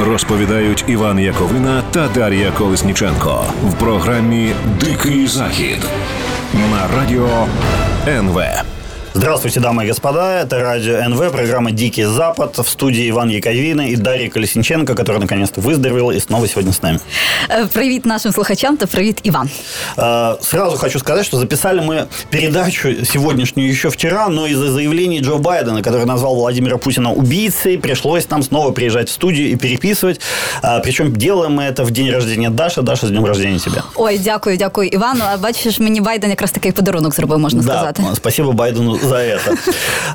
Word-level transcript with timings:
Розповідають 0.00 0.84
Іван 0.86 1.18
Яковина 1.18 1.82
та 1.90 2.08
Дар'я 2.08 2.50
Колесніченко 2.50 3.44
в 3.64 3.74
програмі 3.74 4.52
Дикий 4.80 5.26
Захід 5.26 5.86
на 6.70 6.98
радіо 6.98 7.46
НВ. 8.06 8.40
Здравствуйте, 9.16 9.60
дамы 9.60 9.84
и 9.84 9.86
господа. 9.88 10.40
Это 10.40 10.58
радио 10.58 10.94
НВ, 11.08 11.30
программа 11.32 11.70
«Дикий 11.70 12.02
Запад». 12.04 12.58
В 12.58 12.68
студии 12.68 13.08
Иван 13.10 13.28
Яковина 13.28 13.82
и 13.82 13.96
Дарья 13.96 14.28
Колесниченко, 14.28 14.94
которая 14.96 15.22
наконец-то 15.22 15.60
выздоровела 15.60 16.10
и 16.10 16.18
снова 16.20 16.48
сегодня 16.48 16.72
с 16.72 16.82
нами. 16.82 16.98
Е, 17.50 17.66
Привіт 17.72 18.06
нашим 18.06 18.32
слухачам 18.32 18.76
та 18.76 18.86
привіт, 18.86 19.20
Іван. 19.22 19.50
А, 19.96 20.36
Сразу 20.40 20.76
хочу 20.76 20.98
сказать, 20.98 21.26
что 21.26 21.38
записали 21.38 21.80
мы 21.80 22.04
передачу 22.30 22.88
сегодняшнюю 23.04 23.70
еще 23.70 23.88
вчера, 23.88 24.28
но 24.28 24.46
из-за 24.48 24.72
заявлений 24.72 25.20
Джо 25.20 25.36
Байдена, 25.36 25.82
который 25.82 26.06
назвал 26.06 26.34
Владимира 26.34 26.76
Путина 26.78 27.12
убийцей, 27.12 27.78
пришлось 27.78 28.30
нам 28.30 28.42
снова 28.42 28.72
приезжать 28.72 29.08
в 29.08 29.12
студию 29.12 29.50
и 29.50 29.56
переписывать. 29.56 30.20
А, 30.62 30.80
Причем 30.80 31.12
делаем 31.12 31.52
мы 31.52 31.62
это 31.62 31.84
в 31.84 31.90
день 31.90 32.10
рождения 32.10 32.50
Даши. 32.50 32.82
Даша, 32.82 33.06
с 33.06 33.10
днем 33.10 33.24
рождения 33.24 33.58
тебя. 33.60 33.82
Ой, 33.94 34.18
дякую, 34.18 34.56
дякую, 34.56 34.88
Івану. 34.88 35.24
А 35.32 35.36
бачиш, 35.36 35.78
мені 35.78 36.00
Байден 36.00 36.30
якраз 36.30 36.50
такий 36.50 36.72
подарунок 36.72 37.14
зробив, 37.14 37.38
можна 37.38 37.62
сказати. 37.62 38.02
Да, 38.08 38.14
спасибо 38.14 38.52
Байдену 38.52 38.97
за 39.01 39.17
это. 39.17 39.55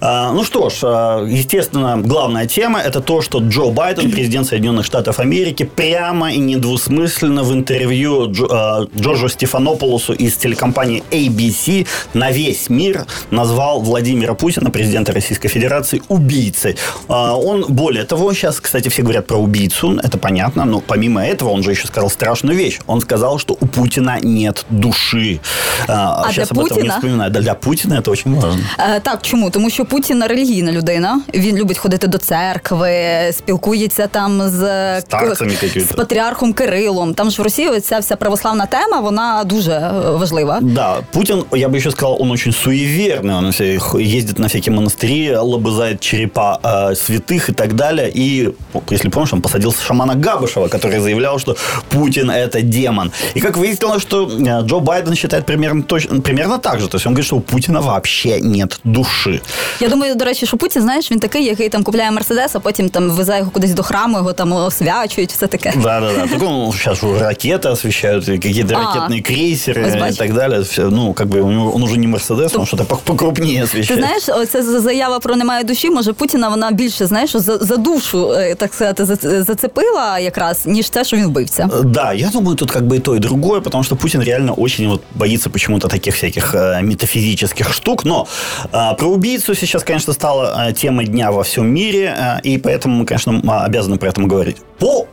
А, 0.00 0.32
Ну 0.32 0.44
что 0.44 0.70
ж, 0.70 0.74
а, 0.82 1.24
естественно, 1.26 1.98
главная 1.98 2.46
тема– 2.46 2.80
это 2.84 3.00
то, 3.00 3.22
что 3.22 3.38
Джо 3.38 3.70
Байден, 3.70 4.10
президент 4.10 4.46
Соединенных 4.46 4.84
Штатов 4.84 5.18
Америки, 5.20 5.64
прямо 5.64 6.32
и 6.32 6.38
недвусмысленно 6.38 7.42
в 7.42 7.52
интервью 7.52 8.32
а, 8.50 8.86
Джорджу 8.96 9.28
Стефанополосу 9.28 10.12
из 10.12 10.36
телекомпании 10.36 11.02
ABC 11.10 11.86
на 12.14 12.30
весь 12.30 12.68
мир 12.68 13.06
назвал 13.30 13.80
Владимира 13.80 14.34
Путина, 14.34 14.70
президента 14.70 15.12
Российской 15.12 15.48
Федерации, 15.48 16.02
убийцей. 16.08 16.76
Он, 17.08 17.64
более 17.68 18.04
того, 18.04 18.32
сейчас, 18.34 18.60
кстати, 18.60 18.88
все 18.88 19.02
говорят 19.02 19.26
про 19.26 19.36
убийцу, 19.36 19.98
это 20.02 20.18
понятно, 20.18 20.64
но 20.64 20.80
помимо 20.80 21.24
этого 21.24 21.50
он 21.50 21.62
же 21.62 21.70
еще 21.70 21.86
сказал 21.86 22.10
страшную 22.10 22.56
вещь. 22.56 22.80
Он 22.86 23.00
сказал, 23.00 23.38
что 23.38 23.56
у 23.60 23.66
Путина 23.66 24.18
нет 24.22 24.64
души. 24.70 25.40
А 25.88 26.26
сейчас 26.30 26.48
для 26.48 26.60
об 26.60 26.66
этом 26.66 26.76
не 26.76 26.82
Путина? 26.82 26.94
вспоминаю. 26.94 27.30
Да, 27.30 27.40
для 27.40 27.54
Путина 27.54 27.94
это 27.94 28.10
очень 28.10 28.34
важно. 28.34 28.60
Е, 28.79 28.99
так, 28.99 29.19
чому? 29.21 29.49
Тому 29.49 29.69
що 29.69 29.85
Путін 29.85 30.23
релігійна 30.23 30.71
людина. 30.71 31.21
Він 31.33 31.57
любить 31.57 31.77
ходити 31.77 32.07
до 32.07 32.17
церкви, 32.17 32.91
спілкується 33.31 34.07
там 34.07 34.41
з, 34.49 34.57
Старцями 35.01 35.51
какими-то. 35.61 35.93
з 35.93 35.97
патріархом 35.97 36.53
Кирилом. 36.53 37.13
Там 37.13 37.29
ж 37.31 37.41
в 37.41 37.43
Росії 37.43 37.79
ця 37.79 37.99
вся 37.99 38.15
православна 38.15 38.65
тема, 38.65 38.99
вона 38.99 39.43
дуже 39.43 39.71
е, 39.71 39.91
важлива. 40.11 40.59
Да, 40.61 40.97
Путин, 41.11 41.43
я 41.51 41.67
бы 41.67 41.77
еще 41.77 41.91
сказал, 41.91 42.17
он 42.21 42.31
очень 42.31 42.51
суеверный, 42.51 43.37
он 43.37 43.49
все- 43.51 43.79
ездит 43.99 44.39
на 44.39 44.47
всякие 44.47 44.75
монастыри, 44.75 45.35
лобызает 45.37 45.99
черепа 45.99 46.59
э, 46.63 46.95
святых 46.95 47.49
и 47.49 47.53
так 47.53 47.73
далее. 47.73 48.11
И, 48.15 48.49
если 48.91 49.09
помнишь, 49.09 49.33
он 49.33 49.41
посадил 49.41 49.73
шамана 49.87 50.15
Габышева, 50.15 50.67
который 50.69 50.99
заявлял, 50.99 51.39
что 51.39 51.55
Путин 51.89 52.29
это 52.31 52.61
демон. 52.61 53.11
И 53.35 53.39
как 53.39 53.57
выяснилось, 53.57 54.01
что 54.01 54.29
э, 54.29 54.61
Джо 54.65 54.79
Байден 54.79 55.15
считает 55.15 55.45
примерно, 55.45 55.83
точно, 55.83 56.21
примерно 56.21 56.57
так 56.57 56.79
же. 56.79 56.87
То 56.87 56.97
есть 56.97 57.07
он 57.07 57.13
говорит, 57.13 57.25
что 57.25 57.35
у 57.37 57.41
Путина 57.41 57.81
вообще 57.81 58.39
нет 58.63 58.79
души. 58.83 59.41
Я 59.79 59.89
думаю, 59.89 60.15
до 60.15 60.25
речі, 60.25 60.45
що 60.45 60.57
Путін, 60.57 60.81
знаєш, 60.81 61.11
він 61.11 61.19
такий, 61.19 61.45
який 61.45 61.69
там 61.69 61.83
купляє 61.83 62.11
мерседес, 62.11 62.55
а 62.55 62.59
потім 62.59 62.89
там 62.89 63.09
везе 63.09 63.37
його 63.37 63.51
кудись 63.51 63.71
до 63.73 63.83
храму, 63.83 64.17
його 64.17 64.33
там 64.33 64.53
освячують, 64.53 65.31
все 65.31 65.47
таке. 65.47 65.73
Да, 65.83 65.99
да, 65.99 66.13
да. 66.13 66.27
Так 66.27 66.43
он 66.43 66.71
сейчас 66.71 67.03
уже 67.03 67.25
ракеты 67.25 67.71
освещают, 67.71 68.29
и 68.29 68.37
какие-то 68.37 68.75
А, 68.75 68.79
ракетные 68.79 69.21
крейсеры 69.31 69.83
вот 69.85 69.95
и 69.95 69.99
бачишь. 69.99 70.17
так 70.17 70.33
далее. 70.33 70.59
Всё, 70.59 70.89
Ну, 70.91 71.13
как 71.13 71.27
бы 71.27 71.39
у 71.41 71.51
него- 71.51 71.75
он 71.75 71.83
уже 71.83 71.97
не 71.97 72.07
Мерседес, 72.07 72.55
он 72.55 72.65
что-то 72.65 72.85
по- 72.85 72.95
покрупнее 72.97 73.57
Ти 73.57 73.63
освещает. 73.63 73.99
знаєш, 74.03 74.23
оця 74.29 74.63
за- 74.63 74.79
заява 74.79 75.19
про 75.19 75.35
немає 75.35 75.63
душі, 75.63 75.89
може 75.89 76.13
Путіна 76.13 76.49
вона 76.49 76.71
більше 76.71 77.05
знаєш 77.05 77.31
за, 77.35 77.57
за 77.57 77.77
душу, 77.77 78.31
е, 78.33 78.55
так 78.55 78.73
сказати, 78.73 79.05
за- 79.05 79.43
зацепила 79.43 80.19
якраз, 80.19 80.61
ніж 80.65 80.89
те, 80.89 81.03
що 81.03 81.17
він 81.17 81.25
вбивця. 81.25 81.69
Да, 81.85 82.13
я 82.13 82.29
думаю, 82.33 82.55
тут 82.55 82.71
как 82.71 82.83
бы 82.83 82.95
и 82.95 82.99
то, 82.99 83.15
и 83.15 83.19
другое, 83.19 83.61
потому 83.61 83.83
что 83.83 83.95
Путин 83.95 84.23
реально 84.23 84.53
очень 84.57 84.87
вот 84.89 85.01
боится 85.15 85.49
почему-то 85.49 85.87
таких 85.87 86.15
всяких 86.15 86.55
э, 86.55 86.81
метафизических 86.81 87.73
штук. 87.73 88.05
Но 88.05 88.25
э, 88.52 88.52
про 88.70 89.06
убийцу 89.06 89.54
сейчас, 89.54 89.84
конечно, 89.84 90.12
стала 90.12 90.68
э, 90.68 90.72
тема 90.72 91.04
дня 91.04 91.32
во 91.32 91.42
всем 91.42 91.66
мире, 91.66 92.14
э, 92.16 92.40
и 92.42 92.58
поэтому 92.58 92.96
мы, 92.96 93.06
конечно, 93.06 93.40
обязаны 93.64 93.98
про 93.98 94.08
это 94.08 94.22
говорить. 94.22 94.56
По 94.78 95.06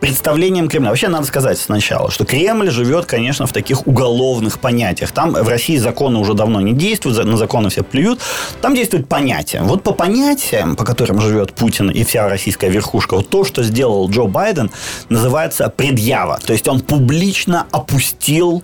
представлениям 0.00 0.68
Кремля. 0.68 0.90
Вообще 0.90 1.08
надо 1.08 1.24
сказать 1.24 1.58
сначала, 1.58 2.10
что 2.10 2.26
Кремль 2.26 2.70
живет, 2.70 3.06
конечно, 3.06 3.46
в 3.46 3.52
таких 3.52 3.86
уголовных 3.86 4.58
понятиях. 4.58 5.12
Там 5.12 5.32
в 5.32 5.48
России 5.48 5.78
законы 5.78 6.18
уже 6.18 6.34
давно 6.34 6.60
не 6.60 6.74
действуют, 6.74 7.24
на 7.24 7.38
законы 7.38 7.70
все 7.70 7.82
плюют. 7.82 8.20
Там 8.60 8.74
действует 8.74 9.08
понятие. 9.08 9.62
Вот 9.62 9.82
по 9.82 9.94
понятиям, 9.94 10.76
по 10.76 10.84
которым 10.84 11.22
живет 11.22 11.54
Путин 11.54 11.88
и 11.88 12.04
вся 12.04 12.28
российская 12.28 12.68
верхушка, 12.68 13.16
вот 13.16 13.30
то, 13.30 13.44
что 13.44 13.62
сделал 13.62 14.10
Джо 14.10 14.24
Байден, 14.24 14.70
называется 15.08 15.72
предъява. 15.74 16.38
То 16.44 16.52
есть 16.52 16.68
он 16.68 16.80
публично 16.80 17.66
опустил 17.70 18.62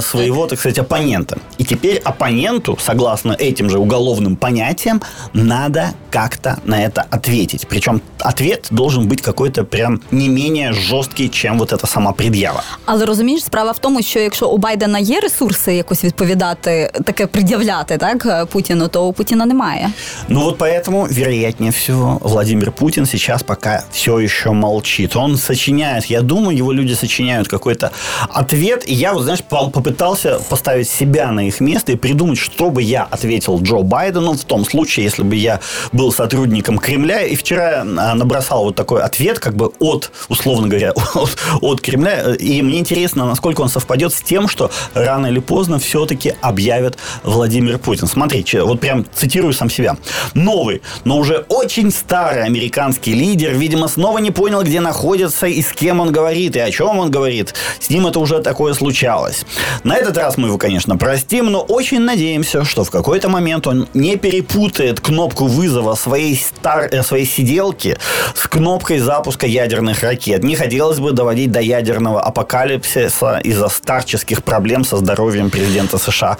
своего, 0.00 0.46
так 0.46 0.58
сказать, 0.58 0.78
оппонента 0.78 1.38
И 1.65 1.65
теперь 1.65 1.97
оппоненту, 2.03 2.77
согласно 2.81 3.33
этим 3.33 3.69
же 3.69 3.77
уголовным 3.77 4.35
понятиям, 4.35 5.01
надо 5.33 5.83
как-то 6.09 6.57
на 6.65 6.75
это 6.85 7.03
ответить. 7.09 7.67
Причем 7.67 8.01
ответ 8.19 8.67
должен 8.71 9.07
быть 9.07 9.21
какой-то 9.21 9.63
прям 9.63 10.01
не 10.11 10.29
менее 10.29 10.73
жесткий, 10.73 11.29
чем 11.29 11.59
вот 11.59 11.71
эта 11.73 11.87
сама 11.87 12.11
предъява. 12.11 12.63
Але 12.85 13.05
розумієш, 13.05 13.43
справа 13.43 13.71
в 13.71 13.79
тому, 13.79 14.01
що 14.01 14.19
якщо 14.19 14.47
у 14.47 14.57
Байдена 14.57 14.99
є 14.99 15.19
ресурси 15.19 15.73
якось 15.75 16.03
відповідати, 16.03 16.91
таке 17.05 17.27
пред'являти 17.27 17.97
так 17.97 18.25
е, 18.25 18.45
Путіну, 18.45 18.87
то 18.87 19.05
у 19.07 19.13
Путіна 19.13 19.45
немає. 19.45 19.89
Ну 20.27 20.41
вот 20.41 20.57
поэтому, 20.57 21.07
вероятнее 21.19 21.71
всего, 21.71 22.17
Владимир 22.21 22.71
Путин 22.71 23.05
сейчас 23.05 23.43
пока 23.43 23.83
все 23.91 24.19
еще 24.19 24.51
молчит. 24.51 25.15
Он 25.15 25.37
сочиняет, 25.37 26.05
я 26.05 26.21
думаю, 26.21 26.57
его 26.57 26.73
люди 26.73 26.95
сочиняют 26.95 27.47
какой-то 27.47 27.89
ответ. 28.29 28.89
И 28.89 28.93
я 28.93 29.13
вот, 29.13 29.23
знаешь, 29.23 29.41
по- 29.49 29.69
попытался 29.69 30.39
поставить 30.49 30.89
себя 30.89 31.31
на 31.31 31.47
их 31.47 31.54
место 31.60 31.92
и 31.92 31.96
придумать, 31.96 32.38
что 32.38 32.70
бы 32.70 32.82
я 32.82 33.04
ответил 33.04 33.60
Джо 33.60 33.78
Байдену 33.82 34.34
в 34.34 34.44
том 34.44 34.64
случае, 34.64 35.04
если 35.04 35.22
бы 35.22 35.36
я 35.36 35.60
был 35.92 36.12
сотрудником 36.12 36.78
Кремля. 36.78 37.22
И 37.22 37.36
вчера 37.36 37.82
а, 37.82 38.14
набросал 38.14 38.64
вот 38.64 38.76
такой 38.76 39.02
ответ, 39.02 39.38
как 39.38 39.54
бы 39.54 39.72
от, 39.78 40.10
условно 40.28 40.68
говоря, 40.68 40.92
от, 41.14 41.36
от 41.60 41.80
Кремля. 41.80 42.34
И 42.34 42.62
мне 42.62 42.78
интересно, 42.78 43.26
насколько 43.26 43.60
он 43.60 43.68
совпадет 43.68 44.12
с 44.12 44.22
тем, 44.22 44.48
что 44.48 44.70
рано 44.94 45.26
или 45.26 45.38
поздно 45.38 45.78
все-таки 45.78 46.34
объявит 46.40 46.98
Владимир 47.22 47.78
Путин. 47.78 48.06
Смотри, 48.06 48.44
че- 48.44 48.64
вот 48.64 48.80
прям 48.80 49.04
цитирую 49.14 49.52
сам 49.52 49.70
себя. 49.70 49.96
Новый, 50.34 50.82
но 51.04 51.18
уже 51.18 51.44
очень 51.48 51.90
старый 51.90 52.44
американский 52.44 53.12
лидер, 53.14 53.52
видимо, 53.52 53.88
снова 53.88 54.18
не 54.18 54.30
понял, 54.30 54.62
где 54.62 54.80
находится 54.80 55.46
и 55.46 55.62
с 55.62 55.72
кем 55.72 56.00
он 56.00 56.12
говорит, 56.12 56.56
и 56.56 56.60
о 56.60 56.70
чем 56.70 56.98
он 56.98 57.10
говорит. 57.10 57.54
С 57.80 57.90
ним 57.90 58.06
это 58.06 58.18
уже 58.20 58.40
такое 58.40 58.74
случалось. 58.74 59.44
На 59.84 59.96
этот 59.96 60.16
раз 60.16 60.36
мы 60.36 60.48
его, 60.48 60.58
конечно, 60.58 60.96
простим, 60.96 61.45
но 61.45 61.61
очень 61.61 61.99
надеемся, 61.99 62.63
что 62.63 62.83
в 62.83 62.91
какой-то 62.91 63.29
момент 63.29 63.67
он 63.67 63.87
не 63.93 64.17
перепутает 64.17 64.99
кнопку 64.99 65.45
вызова 65.45 65.95
своей, 65.95 66.35
стар... 66.35 66.89
э, 66.91 67.03
своей 67.03 67.25
сиделки 67.25 67.97
с 68.35 68.47
кнопкой 68.47 68.99
запуска 68.99 69.47
ядерных 69.47 70.03
ракет. 70.03 70.43
Не 70.43 70.55
хотелось 70.55 70.99
бы 70.99 71.11
доводить 71.11 71.51
до 71.51 71.59
ядерного 71.59 72.21
апокалипсиса 72.21 73.39
из-за 73.43 73.69
старческих 73.69 74.43
проблем 74.43 74.85
со 74.85 74.97
здоровьем 74.97 75.49
президента 75.49 75.97
США. 75.97 76.37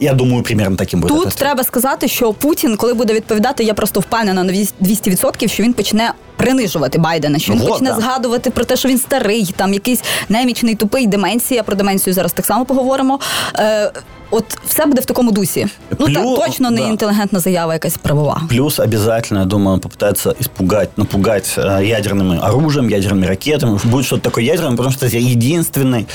Я 0.00 0.12
думаю, 0.12 0.42
примерно 0.42 0.76
таким 0.76 1.00
буде. 1.00 1.14
Тут 1.14 1.26
ответ. 1.26 1.38
треба 1.38 1.64
сказати, 1.64 2.08
що 2.08 2.32
Путін, 2.32 2.76
коли 2.76 2.94
буде 2.94 3.14
відповідати, 3.14 3.64
я 3.64 3.74
просто 3.74 4.00
впевнена 4.00 4.44
на 4.44 4.52
200%, 4.52 5.48
що 5.48 5.62
він 5.62 5.72
почне 5.72 6.12
принижувати 6.36 6.98
Байдена, 6.98 7.38
що 7.38 7.52
він 7.52 7.60
Вот, 7.60 7.70
почне 7.70 7.90
да. 7.90 8.00
згадувати 8.00 8.50
про 8.50 8.64
те, 8.64 8.76
що 8.76 8.88
він 8.88 8.98
старий, 8.98 9.54
там 9.56 9.74
якийсь 9.74 10.02
немічний, 10.28 10.74
тупий, 10.74 11.06
деменція. 11.06 11.62
Про 11.62 11.76
деменцію 11.76 12.14
зараз 12.14 12.32
так 12.32 12.46
само 12.46 12.64
поговоримо. 12.64 13.20
Е, 13.58 13.92
от 14.30 14.44
все 14.66 14.86
буде 14.86 15.00
в 15.00 15.04
такому 15.04 15.32
дусі. 15.32 15.66
Ну 15.98 16.06
Плю- 16.06 16.14
так 16.14 16.46
точно 16.46 16.70
не 16.70 16.80
да. 16.80 16.88
інтелігентна 16.88 17.38
заява, 17.40 17.72
якась 17.72 17.96
правова. 17.96 18.40
Плюс 18.48 18.78
обязательно, 18.78 19.40
я 19.40 19.46
думаю, 19.46 19.74
он 19.74 19.80
попытается 19.80 20.34
испугать, 20.40 20.98
напугать 20.98 21.54
э, 21.58 21.84
ядерным 21.84 22.44
оружием, 22.44 22.88
ядерными 22.88 23.26
ракетами. 23.26 23.78
Будет 23.84 24.06
что-то 24.06 24.22
такое 24.22 24.44
ядерное, 24.44 24.76
потому 24.76 24.90
что 24.92 25.06
это 25.06 25.16
единственный 25.18 26.06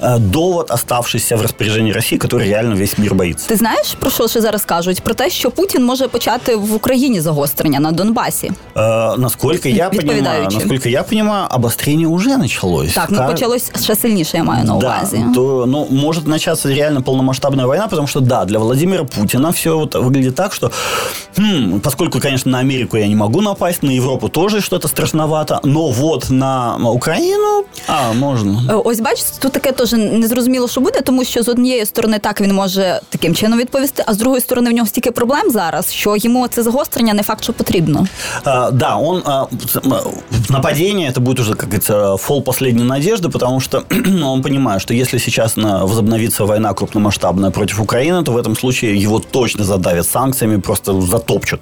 э, 0.00 0.18
довод, 0.18 0.70
оставшийся 0.70 1.36
в 1.36 1.42
распоряжении 1.42 1.92
России, 1.92 2.18
который 2.18 2.48
реально 2.48 2.74
весь 2.74 2.98
мир 2.98 3.14
боится. 3.14 3.48
Ти 3.48 3.56
знаєш 3.56 3.94
про 4.00 4.10
що 4.10 4.28
ще 4.28 4.40
зараз 4.40 4.64
кажуть? 4.64 5.00
Про 5.02 5.14
те, 5.14 5.30
що 5.30 5.50
Путін 5.50 5.84
може 5.84 6.08
почати 6.08 6.56
в 6.56 6.74
Україні 6.74 7.20
загострення 7.20 7.80
на 7.80 7.92
Донбасі. 7.92 8.52
Э, 8.74 9.18
насколько 9.18 9.68
я 9.68 9.88
понимаю, 9.88 10.18
Відповідаючи. 10.18 10.56
насколько 10.56 10.88
я 10.88 11.02
понимаю, 11.02 11.46
обострение 11.50 12.06
уже 12.06 12.36
началось. 12.36 12.92
Так, 12.94 13.06
ну 13.10 13.18
Ка- 13.18 13.26
почалось 13.26 13.70
ще 13.82 13.96
сильніше, 13.96 14.36
я 14.36 14.44
маю 14.44 14.64
на 14.64 14.74
увазі. 14.74 15.24
Да, 15.28 15.34
то, 15.34 15.64
ну, 15.68 15.86
может 15.90 16.26
начаться 16.26 16.68
реально 16.74 17.02
полномасштабная 17.60 17.66
война, 17.66 17.88
потому 17.88 18.08
что, 18.08 18.20
да, 18.20 18.44
для 18.44 18.58
Владимира 18.58 19.04
Путина 19.04 19.50
все 19.52 19.76
вот 19.76 19.94
выглядит 19.94 20.34
так, 20.34 20.54
что, 20.54 20.70
хм, 21.36 21.80
поскольку, 21.80 22.20
конечно, 22.20 22.50
на 22.52 22.58
Америку 22.58 22.96
я 22.96 23.06
не 23.08 23.16
могу 23.16 23.40
напасть, 23.42 23.82
на 23.82 23.90
Европу 23.92 24.28
тоже 24.28 24.60
что-то 24.60 24.88
страшновато, 24.88 25.60
но 25.64 25.88
вот 25.90 26.30
на 26.30 26.76
Украину, 26.90 27.64
а, 27.88 28.12
можно. 28.12 28.62
Е, 28.70 28.74
Ось 28.74 29.00
бачиш, 29.00 29.24
тут 29.38 29.52
таке 29.52 29.72
теж 29.72 29.92
незрозуміло, 29.92 30.68
що 30.68 30.80
буде, 30.80 31.00
тому 31.00 31.24
що 31.24 31.42
з 31.42 31.48
однієї 31.48 31.86
сторони 31.86 32.18
так 32.18 32.40
він 32.40 32.54
може 32.54 33.00
таким 33.08 33.34
чином 33.34 33.58
відповісти, 33.58 34.04
а 34.06 34.14
з 34.14 34.16
другої 34.16 34.40
сторони 34.40 34.70
в 34.70 34.72
нього 34.72 34.86
стільки 34.88 35.10
проблем 35.10 35.50
зараз, 35.50 35.92
що 35.92 36.16
йому 36.16 36.48
це 36.48 36.62
загострення 36.62 37.14
не 37.14 37.22
факт, 37.22 37.42
що 37.42 37.52
потрібно. 37.52 38.06
А, 38.44 38.70
да, 38.70 38.96
он 38.96 39.22
а, 39.26 39.44
с- 39.68 39.76
м, 39.86 39.92
нападение 40.50 41.10
это 41.10 41.20
будет 41.20 41.40
уже, 41.40 41.50
как 41.54 41.64
говорится, 41.64 42.16
фол 42.16 42.42
последней 42.42 42.84
надежды, 42.84 43.30
потому 43.30 43.60
что 43.60 43.82
ну, 44.06 44.32
он 44.32 44.42
понимает, 44.42 44.82
что 44.82 44.94
если 44.94 45.18
сейчас 45.18 45.56
на- 45.56 45.84
возобновится 45.84 46.44
война 46.44 46.74
крупномасштабная 46.74 47.49
против 47.51 47.79
Украины, 47.79 48.23
то 48.23 48.31
в 48.31 48.37
этом 48.37 48.55
случае 48.55 48.95
его 49.01 49.19
точно 49.19 49.63
задавят 49.63 50.07
санкциями, 50.07 50.57
просто 50.57 50.99
затопчут. 51.01 51.61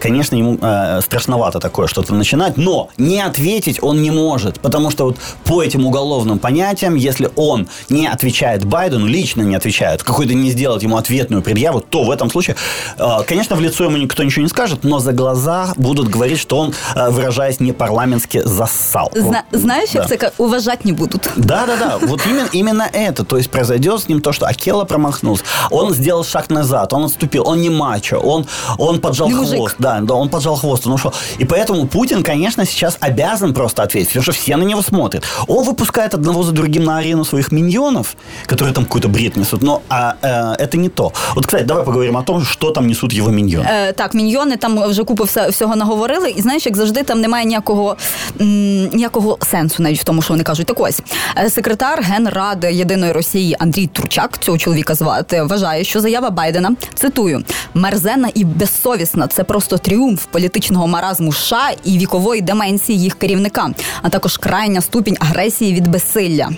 Конечно, 0.00 0.36
ему 0.36 0.58
э, 0.60 1.00
страшновато 1.02 1.58
такое 1.60 1.86
что-то 1.86 2.14
начинать, 2.14 2.56
но 2.56 2.88
не 2.98 3.20
ответить 3.20 3.78
он 3.82 4.02
не 4.02 4.10
может, 4.10 4.60
потому 4.60 4.90
что 4.90 5.04
вот 5.04 5.16
по 5.44 5.62
этим 5.62 5.86
уголовным 5.86 6.38
понятиям, 6.38 6.94
если 6.94 7.30
он 7.36 7.68
не 7.88 8.06
отвечает 8.06 8.64
Байдену, 8.64 9.06
лично 9.06 9.42
не 9.42 9.56
отвечает, 9.56 10.02
какой-то 10.02 10.34
не 10.34 10.50
сделает 10.50 10.82
ему 10.82 10.96
ответную 10.96 11.42
предъяву, 11.42 11.80
то 11.80 12.04
в 12.04 12.10
этом 12.10 12.30
случае, 12.30 12.56
э, 12.98 13.04
конечно, 13.26 13.56
в 13.56 13.60
лицо 13.60 13.84
ему 13.84 13.96
никто 13.96 14.22
ничего 14.22 14.42
не 14.42 14.48
скажет, 14.48 14.84
но 14.84 14.98
за 14.98 15.12
глаза 15.12 15.72
будут 15.76 16.08
говорить, 16.08 16.38
что 16.38 16.58
он, 16.58 16.74
э, 16.96 17.10
выражаясь 17.10 17.60
не 17.60 17.72
парламентски, 17.72 18.42
зассал. 18.44 19.10
Зна- 19.14 19.44
Вот, 19.52 19.60
знаєш, 19.60 19.94
як 19.94 20.08
да. 20.20 20.32
уважать 20.38 20.84
не 20.84 20.92
будуть. 20.92 21.28
Да, 21.36 21.66
да, 21.66 21.76
да. 21.76 21.98
Вот 22.06 22.20
именно, 22.26 22.48
именно 22.52 22.88
это. 22.92 23.24
То 23.24 23.36
есть 23.36 23.50
произойдет 23.50 24.00
с 24.00 24.08
ним 24.08 24.20
то, 24.20 24.32
что 24.32 24.46
Акела 24.46 24.84
промахнулся 24.84 25.27
Он 25.71 25.93
сделал 25.93 26.23
шаг 26.23 26.49
назад, 26.49 26.93
он 26.93 27.03
отступил, 27.03 27.43
он 27.47 27.61
не 27.61 27.69
мачо, 27.69 28.19
он, 28.23 28.45
он 28.77 28.99
поджал 28.99 29.27
Не 29.27 29.33
хвост. 29.33 29.53
мужик. 29.53 29.75
Да, 29.79 29.99
да, 30.01 30.13
он 30.13 30.29
поджал 30.29 30.55
хвост, 30.55 30.87
он 30.87 30.93
ушел. 30.93 31.13
И 31.39 31.45
поэтому 31.45 31.87
Путин, 31.87 32.23
конечно, 32.23 32.65
сейчас 32.65 32.97
обязан 32.99 33.53
просто 33.53 33.83
ответить, 33.83 34.07
потому 34.09 34.23
что 34.23 34.31
все 34.31 34.55
на 34.57 34.63
него 34.63 34.81
смотрят. 34.81 35.23
Он 35.47 35.65
выпускает 35.65 36.13
одного 36.13 36.43
за 36.43 36.51
другим 36.51 36.83
на 36.83 36.97
арену 36.97 37.25
своих 37.25 37.51
миньонов, 37.51 38.15
которые 38.47 38.73
там 38.73 38.83
какой-то 38.85 39.07
бред 39.07 39.37
несут, 39.37 39.61
но 39.63 39.81
а, 39.89 40.13
э, 40.21 40.63
это 40.65 40.77
не 40.77 40.89
то. 40.89 41.11
Вот, 41.35 41.45
кстати, 41.45 41.63
давай 41.65 41.83
поговорим 41.83 42.17
о 42.17 42.21
том, 42.23 42.43
что 42.45 42.71
там 42.71 42.87
несут 42.87 43.13
его 43.13 43.29
миньоны. 43.31 43.65
Е, 43.69 43.91
так, 43.93 44.13
міньйони 44.13 44.57
там 44.57 44.89
вже 44.89 45.03
купу 45.03 45.23
вся- 45.23 45.49
всього 45.49 45.75
наговорили, 45.75 46.29
і 46.29 46.41
знаєш, 46.41 46.65
як 46.65 46.77
завжди, 46.77 47.03
там 47.03 47.21
немає 47.21 47.45
ніякого, 47.45 47.97
м, 48.41 48.87
ніякого 48.87 49.37
сенсу 49.51 49.83
навіть 49.83 49.99
в 49.99 50.03
тому, 50.03 50.21
що 50.21 50.33
вони 50.33 50.43
кажуть. 50.43 50.65
Так 50.67 50.79
ось 50.79 51.01
е, 51.37 51.49
секретар 51.49 52.01
Генради 52.03 52.73
Єдиної 52.73 53.11
Росії 53.11 53.55
Андрій 53.59 53.87
Турчак, 53.87 54.37
цього 54.39 54.57
чоловіка 54.57 54.95
звати, 55.18 55.42
вважає, 55.42 55.84
що 55.84 56.00
заява 56.00 56.30
Байдена 56.30 56.72
цитую 56.94 57.42
мерзенна 57.74 58.28
і 58.34 58.44
безсовісна. 58.44 59.26
Це 59.26 59.44
просто 59.44 59.78
тріумф 59.78 60.26
політичного 60.30 60.86
маразму 60.86 61.32
США 61.32 61.70
і 61.84 61.98
вікової 61.98 62.40
деменції 62.40 63.00
їх 63.00 63.14
керівника, 63.14 63.70
а 64.02 64.08
також 64.08 64.36
крайня 64.36 64.80
ступінь 64.80 65.16
агресії 65.20 65.74
від 65.74 65.88
безсилля. 65.88 66.48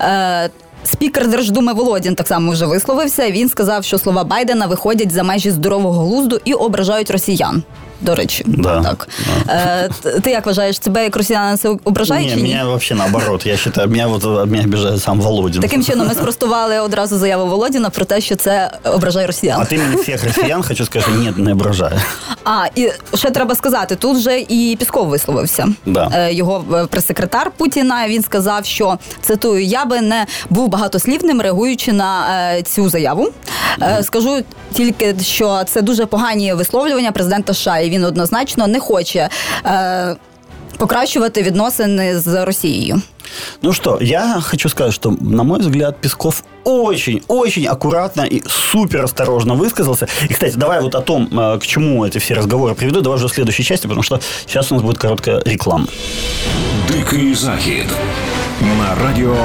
Е, 0.00 0.50
Спікер 0.84 1.28
Держдуми 1.28 1.72
Володін 1.72 2.14
так 2.14 2.28
само 2.28 2.52
вже 2.52 2.66
висловився. 2.66 3.30
Він 3.30 3.48
сказав, 3.48 3.84
що 3.84 3.98
слова 3.98 4.24
Байдена 4.24 4.66
виходять 4.66 5.12
за 5.12 5.22
межі 5.22 5.50
здорового 5.50 6.06
глузду 6.06 6.40
і 6.44 6.54
ображають 6.54 7.10
росіян. 7.10 7.62
До 8.00 8.14
речі, 8.14 8.44
Да. 8.46 8.82
так 8.82 9.08
е, 9.48 9.88
т- 10.02 10.20
ти 10.20 10.30
як 10.30 10.46
вважаєш, 10.46 10.78
тебе 10.78 11.04
як 11.04 11.16
росіянина 11.16 11.56
це 11.56 11.76
ображає 11.84 12.36
ні? 12.36 12.42
меня 12.42 12.64
вообще 12.64 12.94
наоборот. 12.94 13.46
Я 13.46 13.56
считаю, 13.56 13.88
меня 13.88 14.06
вот 14.06 14.24
меня 14.50 14.62
обижает 14.64 15.02
сам 15.02 15.20
Володин. 15.20 15.62
Таким 15.62 15.84
чином 15.84 16.08
ми 16.08 16.14
спростували 16.14 16.80
одразу 16.80 17.18
заяву 17.18 17.46
Володіна 17.50 17.90
про 17.90 18.04
те, 18.04 18.20
що 18.20 18.36
це 18.36 18.70
ображає 18.84 19.26
росіян. 19.26 19.60
От 19.62 19.72
имени 19.72 19.96
всех 19.96 20.24
россиян 20.24 20.62
хочу 20.62 20.84
сказать, 20.84 21.08
что 21.08 21.18
нет, 21.18 21.38
не 21.38 21.52
ображаю. 21.52 22.00
А 22.44 22.64
і 22.74 22.90
ще 23.14 23.30
треба 23.30 23.54
сказати, 23.54 23.96
тут 23.96 24.16
вже 24.16 24.38
і 24.40 24.76
Пісков 24.78 25.06
висловився. 25.08 25.68
Да. 25.86 26.10
Е, 26.14 26.32
Його 26.34 26.64
е, 26.74 26.86
прес-секретар 26.86 27.50
Путіна. 27.56 28.08
Він 28.08 28.22
сказав, 28.22 28.64
що 28.64 28.98
цитую: 29.22 29.64
я 29.64 29.84
би 29.84 30.00
не 30.00 30.26
був 30.50 30.68
багатослівним, 30.68 31.40
реагуючи 31.40 31.92
на 31.92 32.26
е, 32.54 32.62
цю 32.62 32.88
заяву. 32.88 33.28
Е, 33.82 34.02
Скажу 34.02 34.42
тільки, 34.72 35.14
що 35.22 35.62
це 35.66 35.82
дуже 35.82 36.06
погані 36.06 36.54
висловлювання 36.54 37.12
президента 37.12 37.54
США, 37.54 37.78
і 37.83 37.89
він 37.89 38.03
однозначно 38.03 38.67
не 38.67 38.79
хоче. 38.79 39.29
Е, 39.65 40.15
Покращувати 40.77 41.43
відносини 41.43 42.19
з 42.19 42.45
Росією. 42.45 43.01
Ну 43.61 43.73
что, 43.73 43.97
я 44.01 44.41
хочу 44.41 44.69
сказать, 44.69 44.93
что, 44.93 45.11
на 45.21 45.43
мой 45.43 45.59
взгляд, 45.59 46.01
Песков 46.01 46.43
очень-очень 46.63 47.67
аккуратно 47.67 48.23
и 48.23 48.41
супер 48.47 49.03
осторожно 49.03 49.55
высказался. 49.55 50.07
И, 50.29 50.33
кстати, 50.33 50.55
давай 50.55 50.81
вот 50.81 50.95
о 50.95 51.01
том, 51.01 51.29
э, 51.31 51.59
к 51.59 51.65
чему 51.65 52.05
эти 52.05 52.17
все 52.19 52.33
разговоры 52.33 52.75
приведу, 52.75 53.01
давай 53.01 53.17
уже 53.17 53.27
в 53.27 53.33
следующей 53.33 53.63
части, 53.63 53.87
потому 53.87 54.03
что 54.03 54.19
сейчас 54.45 54.71
у 54.71 54.75
нас 54.75 54.83
будет 54.83 54.97
короткая 54.97 55.41
реклама. 55.45 55.87
Дикий 56.87 57.35
захід 57.35 57.85
на 58.63 59.05
радіо 59.05 59.35